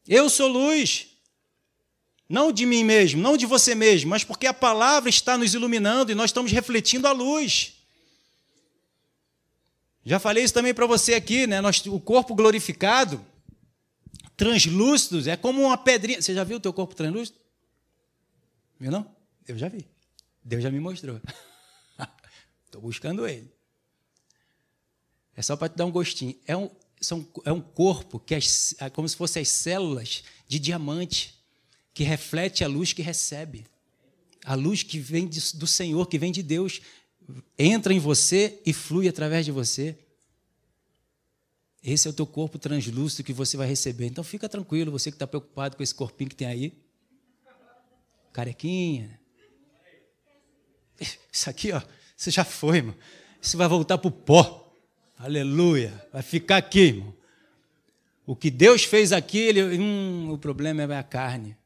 [0.08, 1.07] Eu sou luz.
[2.28, 6.12] Não de mim mesmo, não de você mesmo, mas porque a palavra está nos iluminando
[6.12, 7.74] e nós estamos refletindo a luz.
[10.04, 11.60] Já falei isso também para você aqui, né?
[11.60, 13.24] Nós, o corpo glorificado,
[14.36, 16.20] translúcido, é como uma pedrinha.
[16.20, 17.38] Você já viu o teu corpo translúcido?
[18.78, 19.10] Viu não?
[19.46, 19.86] Eu já vi.
[20.44, 21.20] Deus já me mostrou.
[22.66, 23.50] Estou buscando ele.
[25.34, 26.38] É só para te dar um gostinho.
[26.46, 31.38] É um, são, é um corpo que é como se fossem as células de diamante
[31.98, 33.66] que reflete a luz que recebe.
[34.44, 36.80] A luz que vem do Senhor, que vem de Deus,
[37.58, 39.98] entra em você e flui através de você.
[41.82, 44.06] Esse é o teu corpo translúcido que você vai receber.
[44.06, 46.72] Então fica tranquilo, você que está preocupado com esse corpinho que tem aí.
[48.32, 49.18] Carequinha,
[51.32, 51.82] isso aqui, ó,
[52.16, 52.94] você já foi, irmão.
[53.42, 54.72] Isso vai voltar para o pó.
[55.18, 56.06] Aleluia.
[56.12, 57.12] Vai ficar aqui, irmão.
[58.24, 61.56] O que Deus fez aqui, ele, hum, o problema é a carne.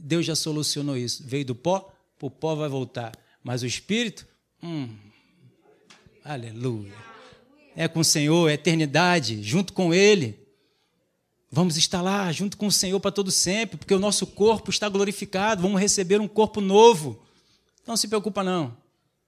[0.00, 1.22] Deus já solucionou isso.
[1.26, 3.12] Veio do pó, o pó vai voltar.
[3.42, 4.26] Mas o Espírito,
[4.62, 4.88] hum,
[6.24, 6.92] aleluia.
[7.76, 10.38] É com o Senhor, é eternidade, junto com Ele.
[11.50, 14.88] Vamos estar lá junto com o Senhor para todo sempre, porque o nosso corpo está
[14.88, 15.62] glorificado.
[15.62, 17.22] Vamos receber um corpo novo.
[17.86, 18.76] Não se preocupa não.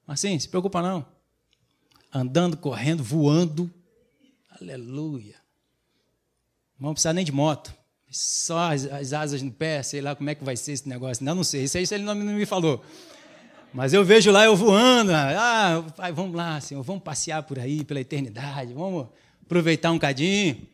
[0.07, 1.05] Assim, se preocupa não.
[2.13, 3.71] Andando, correndo, voando.
[4.61, 5.37] Aleluia.
[6.79, 7.75] Não vamos precisar nem de moto.
[8.13, 11.25] Só as, as, asas no pé, sei lá como é que vai ser esse negócio.
[11.25, 11.65] Não, não sei.
[11.65, 12.85] Isso aí ele não, não me falou.
[13.73, 15.13] Mas eu vejo lá eu voando.
[15.15, 18.75] Ah, pai, vamos lá, Senhor, vamos passear por aí, pela eternidade.
[18.75, 19.09] Vamos
[19.43, 20.69] aproveitar um cadinho.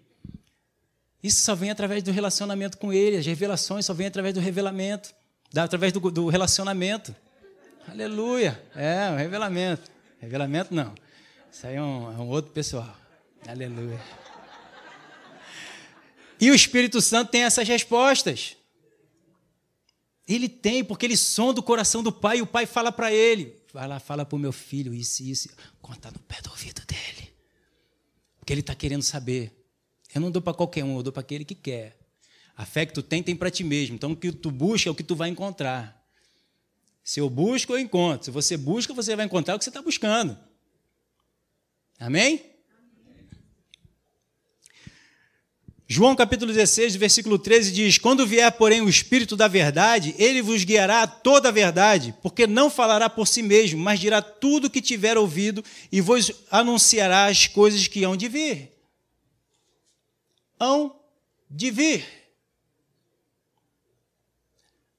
[1.22, 3.16] Isso só vem através do relacionamento com Ele.
[3.16, 5.14] As revelações só vêm através do revelamento,
[5.56, 7.14] através do, do relacionamento.
[7.88, 8.60] Aleluia.
[8.74, 9.90] É, um revelamento.
[10.20, 10.92] Revelamento não.
[11.52, 12.96] Isso aí é um, é um outro pessoal.
[13.46, 13.98] Aleluia.
[16.40, 18.56] E o Espírito Santo tem essas respostas.
[20.26, 23.56] Ele tem, porque ele sonda o coração do pai e o pai fala para ele:
[23.72, 25.48] vai lá, fala para o meu filho isso e isso.
[25.80, 27.32] Conta no pé do ouvido dele.
[28.38, 29.52] Porque ele está querendo saber.
[30.14, 31.98] Eu não dou para qualquer um, eu dou para aquele que quer.
[32.56, 33.94] A fé que tu tem, tem para ti mesmo.
[33.94, 35.98] Então o que tu busca é o que tu vai encontrar.
[37.02, 38.26] Se eu busco, eu encontro.
[38.26, 40.36] Se você busca, você vai encontrar o que você está buscando.
[41.98, 42.44] Amém?
[45.90, 50.62] João capítulo 16, versículo 13 diz: Quando vier, porém, o Espírito da verdade, ele vos
[50.62, 54.70] guiará a toda a verdade, porque não falará por si mesmo, mas dirá tudo o
[54.70, 58.70] que tiver ouvido e vos anunciará as coisas que hão de vir.
[60.60, 60.94] Hão
[61.50, 62.04] de vir.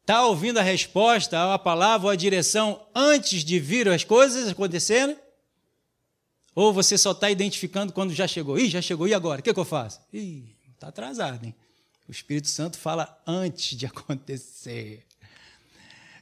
[0.01, 5.15] Está ouvindo a resposta, a palavra, ou a direção antes de vir as coisas acontecerem?
[6.55, 8.57] Ou você só está identificando quando já chegou?
[8.57, 9.39] Ih, já chegou, e agora?
[9.39, 10.01] O que, que eu faço?
[10.11, 11.53] Ih, está atrasado, hein?
[12.07, 15.05] O Espírito Santo fala antes de acontecer.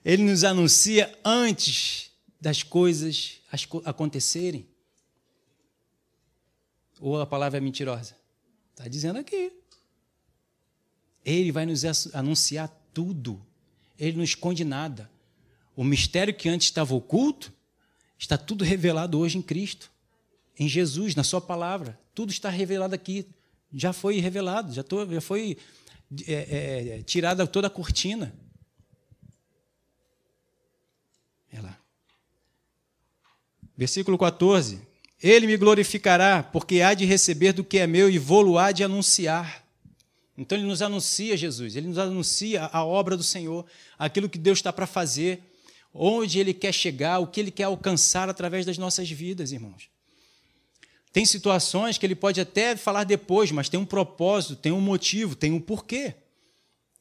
[0.04, 3.40] Ele nos anuncia antes das coisas
[3.86, 4.68] acontecerem.
[7.00, 8.18] Ou a palavra é mentirosa?
[8.72, 9.54] Está dizendo aqui.
[11.24, 13.46] Ele vai nos anunciar tudo.
[14.00, 15.10] Ele não esconde nada.
[15.76, 17.54] O mistério que antes estava oculto
[18.18, 19.92] está tudo revelado hoje em Cristo,
[20.58, 22.00] em Jesus, na Sua palavra.
[22.16, 23.28] Tudo está revelado aqui.
[23.74, 25.58] Já foi revelado, já, tô, já foi
[26.26, 28.34] é, é, tirada toda a cortina.
[31.52, 31.78] É lá.
[33.76, 34.82] Versículo 14.
[35.22, 38.84] Ele me glorificará, porque há de receber do que é meu e vou-lo há de
[38.84, 39.66] anunciar.
[40.38, 43.66] Então ele nos anuncia Jesus, ele nos anuncia a obra do Senhor,
[43.98, 45.42] aquilo que Deus está para fazer,
[45.92, 49.90] onde ele quer chegar, o que ele quer alcançar através das nossas vidas, irmãos.
[51.18, 55.36] Tem situações que ele pode até falar depois, mas tem um propósito, tem um motivo,
[55.36, 56.14] tem um porquê.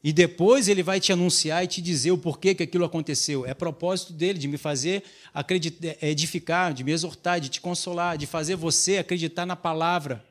[0.02, 3.44] E depois ele vai te anunciar e te dizer o porquê que aquilo aconteceu.
[3.44, 5.02] É propósito dele de me fazer
[5.34, 10.24] acreditar, é, edificar, de me exortar, de te consolar, de fazer você acreditar na palavra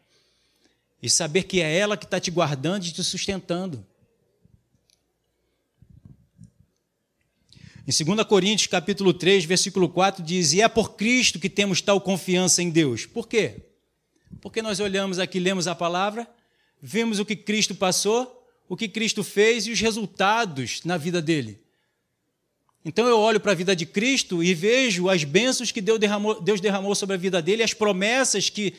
[1.00, 3.86] e saber que é ela que está te guardando e te sustentando.
[7.88, 12.02] Em 2 Coríntios, capítulo 3, versículo 4, diz: E é por Cristo que temos tal
[12.02, 13.06] confiança em Deus.
[13.06, 13.75] Por quê?
[14.46, 16.30] Porque nós olhamos aqui, lemos a palavra,
[16.80, 21.60] vemos o que Cristo passou o que Cristo fez e os resultados na vida dele.
[22.84, 26.40] Então eu olho para a vida de Cristo e vejo as bênçãos que Deus derramou,
[26.40, 28.74] Deus derramou sobre a vida dele, as promessas que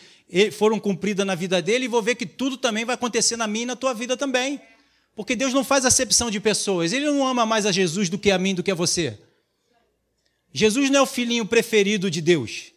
[0.52, 3.64] foram cumpridas na vida dele, e vou ver que tudo também vai acontecer na minha
[3.64, 4.60] e na tua vida também.
[5.16, 6.92] Porque Deus não faz acepção de pessoas.
[6.92, 9.18] Ele não ama mais a Jesus do que a mim, do que a você.
[10.52, 12.72] Jesus não é o filhinho preferido de Deus.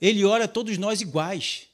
[0.00, 1.71] Ele ora a todos nós iguais.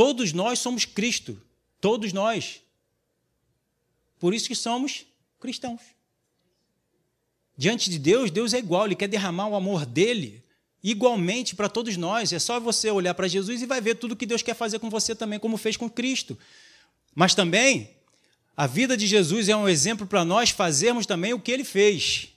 [0.00, 1.38] Todos nós somos Cristo.
[1.78, 2.62] Todos nós.
[4.18, 5.04] Por isso que somos
[5.38, 5.82] cristãos.
[7.54, 10.42] Diante de Deus, Deus é igual, Ele quer derramar o amor dele
[10.82, 12.32] igualmente para todos nós.
[12.32, 14.88] É só você olhar para Jesus e vai ver tudo que Deus quer fazer com
[14.88, 16.38] você também, como fez com Cristo.
[17.14, 17.90] Mas também,
[18.56, 22.30] a vida de Jesus é um exemplo para nós fazermos também o que ele fez.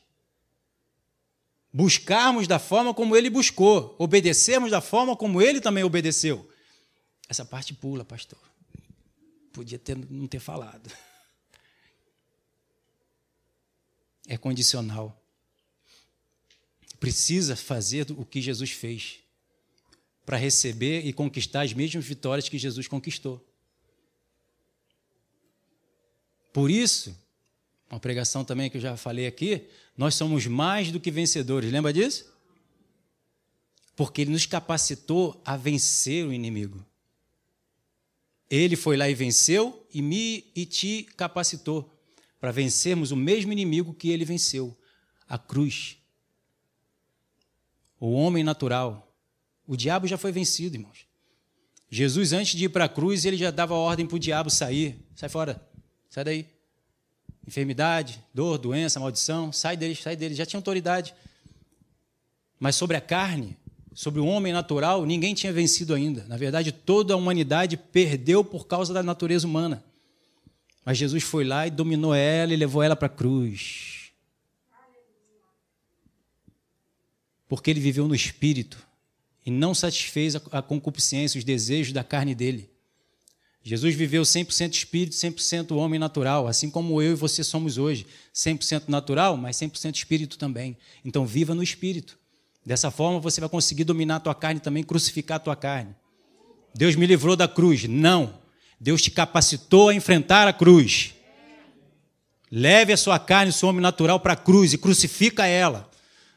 [1.71, 6.49] Buscarmos da forma como ele buscou, obedecermos da forma como ele também obedeceu.
[7.27, 8.39] Essa parte pula, pastor.
[9.51, 10.91] Podia ter, não ter falado.
[14.27, 15.19] é condicional.
[16.99, 19.19] Precisa fazer o que Jesus fez
[20.25, 23.45] para receber e conquistar as mesmas vitórias que Jesus conquistou.
[26.53, 27.15] Por isso,
[27.89, 31.91] uma pregação também que eu já falei aqui, nós somos mais do que vencedores, lembra
[31.91, 32.31] disso?
[33.95, 36.85] Porque ele nos capacitou a vencer o inimigo.
[38.49, 41.93] Ele foi lá e venceu e me e te capacitou
[42.39, 44.77] para vencermos o mesmo inimigo que ele venceu
[45.27, 45.97] a cruz.
[47.99, 49.15] O homem natural.
[49.65, 51.07] O diabo já foi vencido, irmãos.
[51.89, 54.99] Jesus, antes de ir para a cruz, ele já dava ordem para o diabo sair.
[55.15, 55.65] Sai fora,
[56.09, 56.49] sai daí.
[57.47, 60.35] Enfermidade, dor, doença, maldição, sai dele, sai dele.
[60.35, 61.13] Já tinha autoridade.
[62.59, 63.57] Mas sobre a carne,
[63.93, 66.25] sobre o homem natural, ninguém tinha vencido ainda.
[66.27, 69.83] Na verdade, toda a humanidade perdeu por causa da natureza humana.
[70.85, 74.11] Mas Jesus foi lá e dominou ela e levou ela para a cruz.
[77.47, 78.77] Porque ele viveu no espírito
[79.45, 82.69] e não satisfez a concupiscência, os desejos da carne dele.
[83.61, 88.89] Jesus viveu 100% espírito, 100% homem natural, assim como eu e você somos hoje, 100%
[88.89, 90.75] natural, mas 100% espírito também.
[91.05, 92.17] Então viva no espírito.
[92.65, 95.93] Dessa forma você vai conseguir dominar a tua carne também, crucificar a tua carne.
[96.73, 97.83] Deus me livrou da cruz.
[97.85, 98.41] Não.
[98.79, 101.13] Deus te capacitou a enfrentar a cruz.
[102.51, 105.89] Leve a sua carne, o seu homem natural para a cruz e crucifica ela.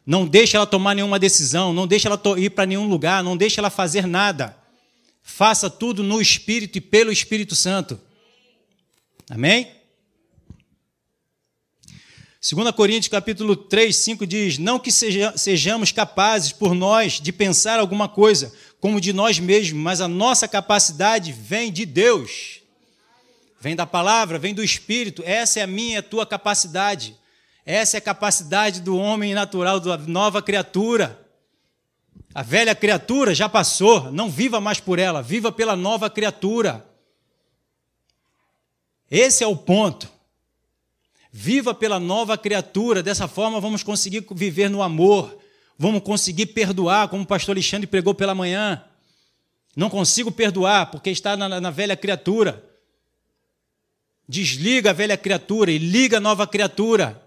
[0.04, 3.58] Não deixe ela tomar nenhuma decisão, não deixe ela ir para nenhum lugar, não deixe
[3.58, 4.56] ela fazer nada.
[5.22, 8.00] Faça tudo no Espírito e pelo Espírito Santo.
[9.28, 9.75] Amém?
[12.48, 17.80] 2 Coríntios capítulo 3, 5 diz: Não que seja, sejamos capazes por nós de pensar
[17.80, 22.60] alguma coisa, como de nós mesmos, mas a nossa capacidade vem de Deus.
[23.60, 25.24] Vem da palavra, vem do Espírito.
[25.26, 27.16] Essa é a minha a tua capacidade.
[27.64, 31.20] Essa é a capacidade do homem natural, da nova criatura.
[32.32, 36.86] A velha criatura já passou, não viva mais por ela, viva pela nova criatura.
[39.10, 40.15] Esse é o ponto.
[41.38, 45.36] Viva pela nova criatura, dessa forma vamos conseguir viver no amor,
[45.78, 48.82] vamos conseguir perdoar, como o pastor Alexandre pregou pela manhã.
[49.76, 52.64] Não consigo perdoar porque está na, na velha criatura.
[54.26, 57.22] Desliga a velha criatura e liga a nova criatura.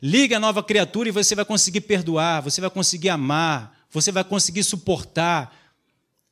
[0.00, 4.22] Liga a nova criatura e você vai conseguir perdoar, você vai conseguir amar, você vai
[4.22, 5.52] conseguir suportar,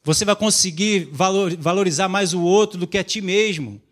[0.05, 1.11] você vai conseguir
[1.59, 3.82] valorizar mais o outro do que a ti mesmo.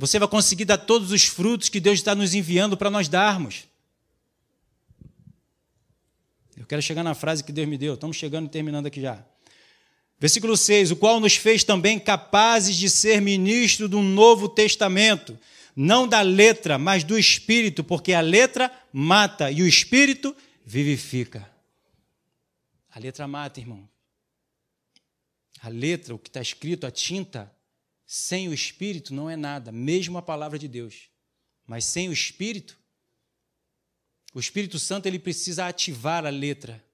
[0.00, 3.64] Você vai conseguir dar todos os frutos que Deus está nos enviando para nós darmos.
[6.56, 7.92] Eu quero chegar na frase que Deus me deu.
[7.92, 9.22] Estamos chegando e terminando aqui já.
[10.18, 15.38] Versículo 6: O qual nos fez também capazes de ser ministro do Novo Testamento,
[15.76, 20.34] não da letra, mas do Espírito, porque a letra mata e o Espírito
[20.64, 21.46] vivifica.
[22.90, 23.86] A letra mata, irmão.
[25.60, 27.52] A letra, o que está escrito, a tinta,
[28.12, 31.08] sem o Espírito não é nada, mesmo a palavra de Deus.
[31.64, 32.76] Mas sem o Espírito,
[34.34, 36.84] o Espírito Santo ele precisa ativar a letra,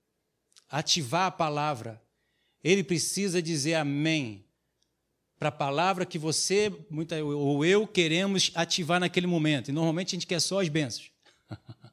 [0.69, 2.03] ativar a palavra.
[2.63, 4.45] Ele precisa dizer amém
[5.39, 9.71] para a palavra que você muita, ou eu queremos ativar naquele momento.
[9.71, 11.11] E normalmente a gente quer só as bênçãos.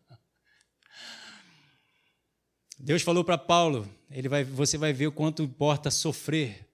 [2.78, 6.73] Deus falou para Paulo, ele vai, você vai ver o quanto importa sofrer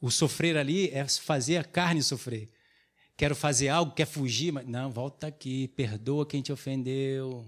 [0.00, 2.50] o sofrer ali é fazer a carne sofrer.
[3.16, 7.46] Quero fazer algo, quer fugir, mas não, volta aqui, perdoa quem te ofendeu.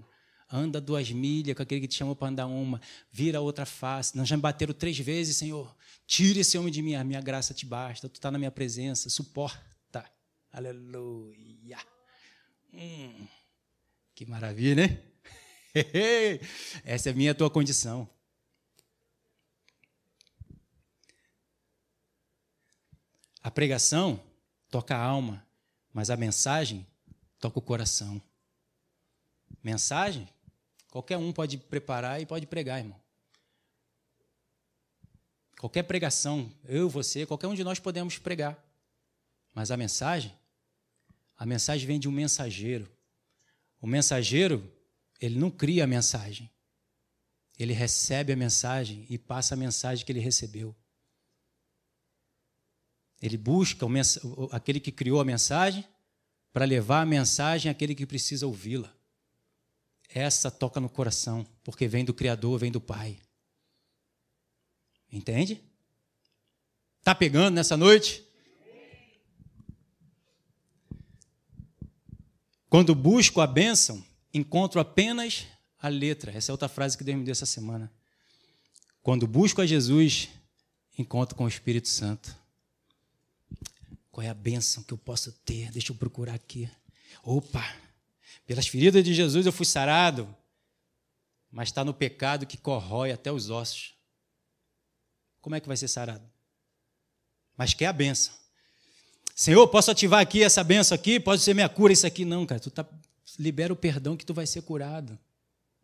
[0.51, 2.79] Anda duas milhas com aquele que te chamou para andar uma,
[3.11, 4.15] vira outra face.
[4.15, 5.75] Não já me bateram três vezes, Senhor.
[6.07, 8.07] Tira esse homem de mim, a minha graça te basta.
[8.07, 10.05] Tu está na minha presença, suporta.
[10.53, 11.79] Aleluia.
[12.75, 13.27] Hum,
[14.15, 14.99] que maravilha, né?
[16.85, 18.07] Essa é a minha tua condição.
[23.43, 24.23] A pregação
[24.71, 25.45] toca a alma,
[25.93, 26.87] mas a mensagem
[27.41, 28.23] toca o coração.
[29.63, 30.29] Mensagem,
[30.91, 33.01] qualquer um pode preparar e pode pregar, irmão.
[35.59, 38.59] Qualquer pregação, eu, você, qualquer um de nós podemos pregar.
[39.55, 40.33] Mas a mensagem,
[41.37, 42.91] a mensagem vem de um mensageiro.
[43.81, 44.73] O mensageiro,
[45.21, 46.51] ele não cria a mensagem.
[47.59, 50.75] Ele recebe a mensagem e passa a mensagem que ele recebeu.
[53.23, 53.87] Ele busca
[54.51, 55.87] aquele que criou a mensagem
[56.53, 58.93] para levar a mensagem àquele que precisa ouvi-la.
[60.09, 63.19] Essa toca no coração, porque vem do Criador, vem do Pai.
[65.11, 65.63] Entende?
[67.05, 68.25] Tá pegando nessa noite?
[72.69, 74.05] Quando busco a bênção,
[74.35, 75.47] encontro apenas
[75.79, 76.33] a letra.
[76.33, 77.93] Essa é outra frase que Deus me deu essa semana.
[79.03, 80.29] Quando busco a Jesus,
[80.99, 82.42] encontro com o Espírito Santo.
[84.23, 85.73] Qual é a bênção que eu posso ter?
[85.73, 86.71] Deixa eu procurar aqui.
[87.25, 87.75] Opa!
[88.47, 90.33] Pelas feridas de Jesus eu fui sarado,
[91.51, 93.97] mas está no pecado que corrói até os ossos.
[95.41, 96.23] Como é que vai ser sarado?
[97.57, 98.33] Mas quer a bênção.
[99.35, 101.19] Senhor, posso ativar aqui essa bênção aqui?
[101.19, 102.25] Pode ser minha cura isso aqui?
[102.25, 102.61] Não, cara.
[102.61, 102.87] Tu tá,
[103.41, 105.19] libera o perdão que tu vai ser curado.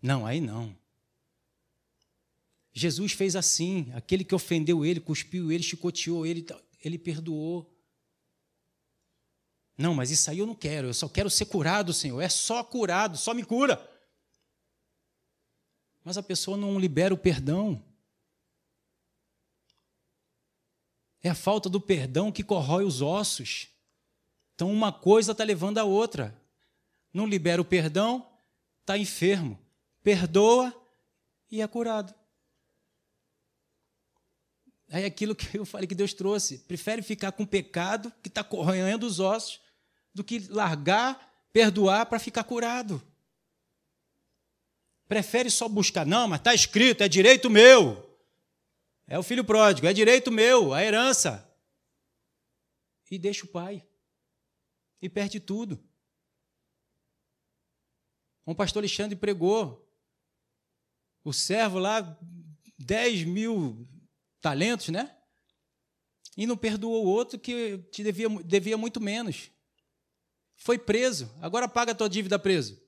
[0.01, 0.72] Não, aí não.
[2.72, 3.91] Jesus fez assim.
[3.95, 6.47] Aquele que ofendeu ele, cuspiu ele, chicoteou ele,
[6.84, 7.74] ele perdoou.
[9.79, 12.20] Não, mas isso aí eu não quero, eu só quero ser curado, Senhor.
[12.20, 13.81] É só curado, só me cura.
[16.03, 17.81] Mas a pessoa não libera o perdão.
[21.22, 23.68] É a falta do perdão que corrói os ossos.
[24.57, 26.37] Então, uma coisa está levando a outra.
[27.14, 28.29] Não libera o perdão,
[28.81, 29.57] está enfermo.
[30.03, 30.74] Perdoa
[31.49, 32.12] e é curado.
[34.89, 36.59] É aquilo que eu falei que Deus trouxe.
[36.59, 39.68] Prefere ficar com o pecado que está corroendo os ossos
[40.15, 43.03] do que largar, perdoar para ficar curado.
[45.07, 48.05] Prefere só buscar, não, mas está escrito, é direito meu.
[49.07, 51.51] É o filho pródigo, é direito meu, a herança.
[53.11, 53.87] E deixa o pai.
[55.01, 55.83] E perde tudo.
[58.47, 59.87] Um pastor Alexandre pregou.
[61.25, 62.19] O servo lá,
[62.79, 63.89] 10 mil
[64.41, 65.15] talentos, né?
[66.37, 69.51] E não perdoou o outro que te devia, devia muito menos.
[70.59, 72.79] Foi preso, agora paga a tua dívida preso.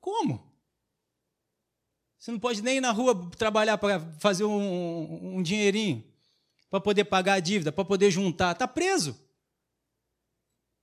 [0.00, 0.52] Como?
[2.18, 6.04] Você não pode nem ir na rua trabalhar para fazer um, um dinheirinho,
[6.68, 8.52] para poder pagar a dívida, para poder juntar.
[8.52, 9.18] Está preso.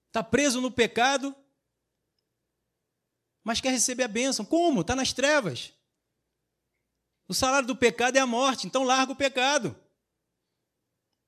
[0.08, 1.36] Está preso no pecado,
[3.44, 4.46] mas quer receber a bênção.
[4.46, 4.80] Como?
[4.80, 5.74] Está nas trevas.
[7.28, 9.76] O salário do pecado é a morte, então larga o pecado.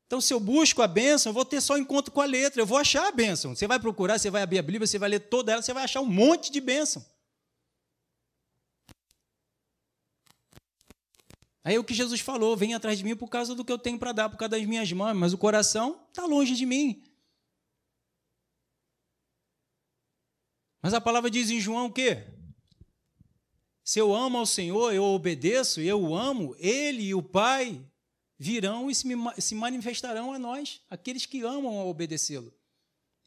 [0.08, 2.66] Então, se eu busco a bênção, eu vou ter só encontro com a letra, eu
[2.66, 3.54] vou achar a bênção.
[3.54, 5.84] Você vai procurar, você vai abrir a Bíblia, você vai ler toda ela, você vai
[5.84, 7.06] achar um monte de bênção.
[11.62, 13.78] Aí é o que Jesus falou: vem atrás de mim por causa do que eu
[13.78, 17.04] tenho para dar, por causa das minhas mãos, mas o coração está longe de mim.
[20.82, 22.26] Mas a palavra diz em João o quê?
[23.84, 27.86] Se eu amo ao Senhor, eu obedeço, eu o amo, Ele e o Pai
[28.38, 32.54] virão e se manifestarão a nós, aqueles que amam obedecê-lo.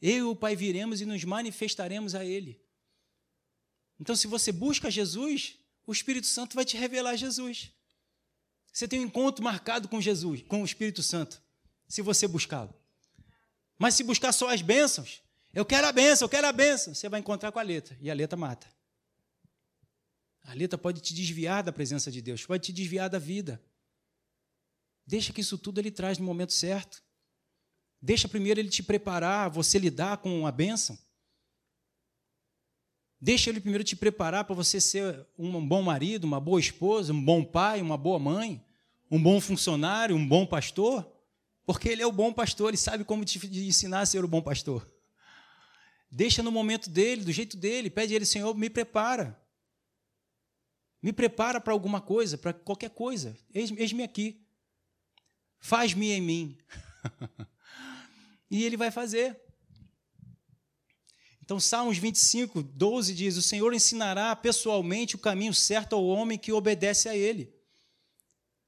[0.01, 2.61] Eu e o Pai viremos e nos manifestaremos a Ele.
[3.99, 7.71] Então, se você busca Jesus, o Espírito Santo vai te revelar Jesus.
[8.73, 11.43] Você tem um encontro marcado com Jesus, com o Espírito Santo,
[11.89, 12.73] se você buscá-lo.
[13.77, 15.21] Mas se buscar só as bênçãos,
[15.53, 18.11] eu quero a bênção, eu quero a bênção, você vai encontrar com a letra, e
[18.11, 18.69] a letra mata.
[20.43, 23.61] A letra pode te desviar da presença de Deus, pode te desviar da vida.
[25.07, 27.03] Deixa que isso tudo ele traz no momento certo.
[28.01, 30.99] Deixa primeiro ele te preparar, você lidar com a bênção.
[33.21, 37.23] Deixa ele primeiro te preparar para você ser um bom marido, uma boa esposa, um
[37.23, 38.65] bom pai, uma boa mãe,
[39.11, 41.07] um bom funcionário, um bom pastor,
[41.67, 44.41] porque ele é o bom pastor, ele sabe como te ensinar a ser o bom
[44.41, 44.91] pastor.
[46.11, 49.39] Deixa no momento dele, do jeito dele, pede a ele, Senhor, me prepara.
[51.03, 53.37] Me prepara para alguma coisa, para qualquer coisa.
[53.53, 54.40] Eis-me aqui.
[55.61, 56.59] Faz-me em mim.
[58.51, 59.39] e ele vai fazer.
[61.43, 66.53] Então, Salmos 25, 12 diz: O Senhor ensinará pessoalmente o caminho certo ao homem que
[66.53, 67.53] obedece a ele.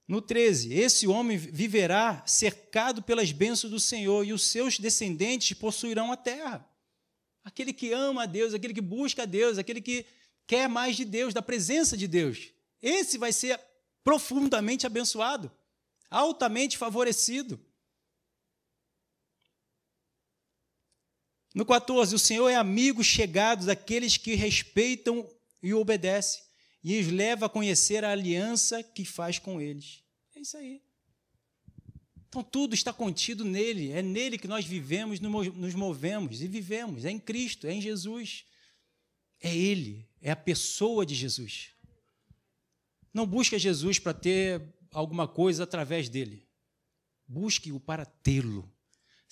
[0.06, 6.12] No 13, esse homem viverá cercado pelas bênçãos do Senhor e os seus descendentes possuirão
[6.12, 6.68] a terra.
[7.44, 10.04] Aquele que ama a Deus, aquele que busca a Deus, aquele que
[10.46, 12.50] quer mais de Deus, da presença de Deus.
[12.82, 13.60] Esse vai ser
[14.04, 15.50] profundamente abençoado,
[16.12, 17.58] altamente favorecido.
[21.54, 25.28] No 14, o Senhor é amigo chegado daqueles que respeitam
[25.62, 26.42] e obedecem,
[26.82, 30.02] e os leva a conhecer a aliança que faz com eles.
[30.34, 30.82] É isso aí.
[32.28, 37.10] Então tudo está contido nele, é nele que nós vivemos, nos movemos e vivemos, é
[37.10, 38.46] em Cristo, é em Jesus.
[39.38, 41.72] É ele, é a pessoa de Jesus.
[43.12, 44.62] Não busque Jesus para ter
[44.92, 46.46] alguma coisa através dele.
[47.26, 48.70] Busque-o para tê-lo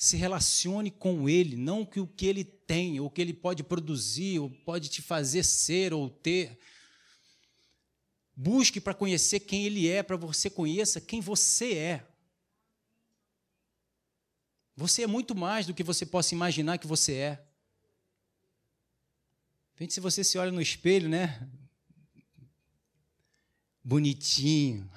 [0.01, 4.39] se relacione com ele, não que o que ele tem, ou que ele pode produzir,
[4.39, 6.59] ou pode te fazer ser ou ter.
[8.35, 12.07] Busque para conhecer quem ele é, para você conheça quem você é.
[14.75, 17.47] Você é muito mais do que você possa imaginar que você é.
[19.75, 21.47] Depende se você se olha no espelho, né?
[23.85, 24.91] Bonitinho.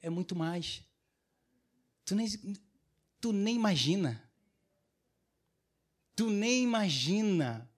[0.00, 0.82] É muito mais.
[2.04, 2.26] Tu nem,
[3.20, 4.22] Tu nem imagina.
[6.14, 7.68] Tu nem imagina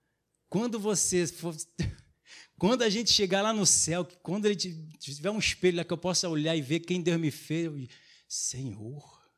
[0.49, 1.55] quando você for,
[2.59, 5.93] quando a gente chegar lá no céu, que quando ele tiver um espelho lá que
[5.93, 7.89] eu possa olhar e ver quem Deus me fez, eu,
[8.29, 9.31] Senhor,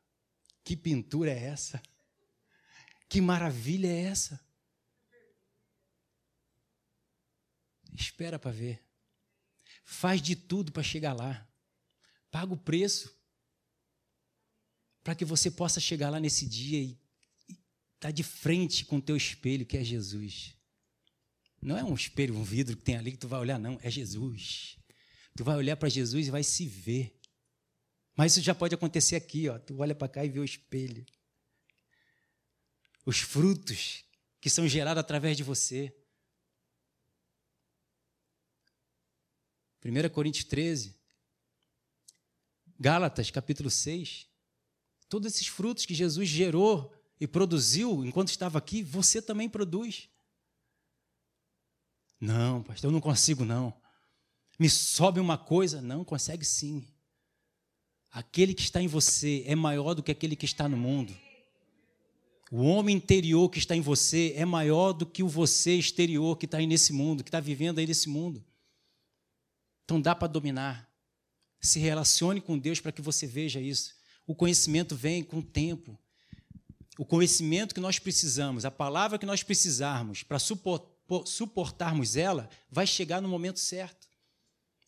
[0.63, 1.81] que pintura é essa?
[3.07, 4.39] Que maravilha é essa?
[7.93, 8.83] Espera para ver.
[9.85, 11.47] Faz de tudo para chegar lá.
[12.33, 13.15] Paga o preço
[15.03, 16.97] para que você possa chegar lá nesse dia e
[17.47, 17.59] estar
[17.99, 20.55] tá de frente com o teu espelho, que é Jesus.
[21.61, 23.91] Não é um espelho, um vidro que tem ali que tu vai olhar, não, é
[23.91, 24.79] Jesus.
[25.37, 27.15] Tu vai olhar para Jesus e vai se ver.
[28.15, 29.59] Mas isso já pode acontecer aqui, ó.
[29.59, 31.05] Tu olha para cá e vê o espelho.
[33.05, 34.03] Os frutos
[34.41, 35.95] que são gerados através de você.
[39.85, 41.02] 1 Coríntios 13,
[42.79, 44.27] Gálatas, capítulo 6.
[45.09, 50.09] Todos esses frutos que Jesus gerou e produziu enquanto estava aqui, você também produz.
[52.19, 53.73] Não, pastor, eu não consigo não.
[54.59, 56.87] Me sobe uma coisa, não, consegue sim.
[58.11, 61.15] Aquele que está em você é maior do que aquele que está no mundo.
[62.51, 66.45] O homem interior que está em você é maior do que o você exterior que
[66.45, 68.45] está aí nesse mundo, que está vivendo aí nesse mundo.
[69.83, 70.87] Então dá para dominar.
[71.63, 73.95] Se relacione com Deus para que você veja isso.
[74.27, 75.97] O conhecimento vem com o tempo.
[76.97, 83.21] O conhecimento que nós precisamos, a palavra que nós precisarmos para suportarmos ela, vai chegar
[83.21, 84.07] no momento certo.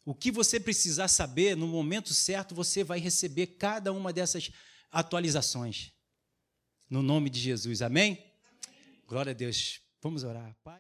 [0.04, 4.52] O que você precisar saber, no momento certo, você vai receber cada uma dessas
[4.92, 5.92] atualizações.
[6.88, 7.82] No nome de Jesus.
[7.82, 8.12] Amém?
[8.12, 9.02] Amém.
[9.08, 9.80] Glória a Deus.
[10.02, 10.56] Vamos orar.
[10.64, 10.74] Pai.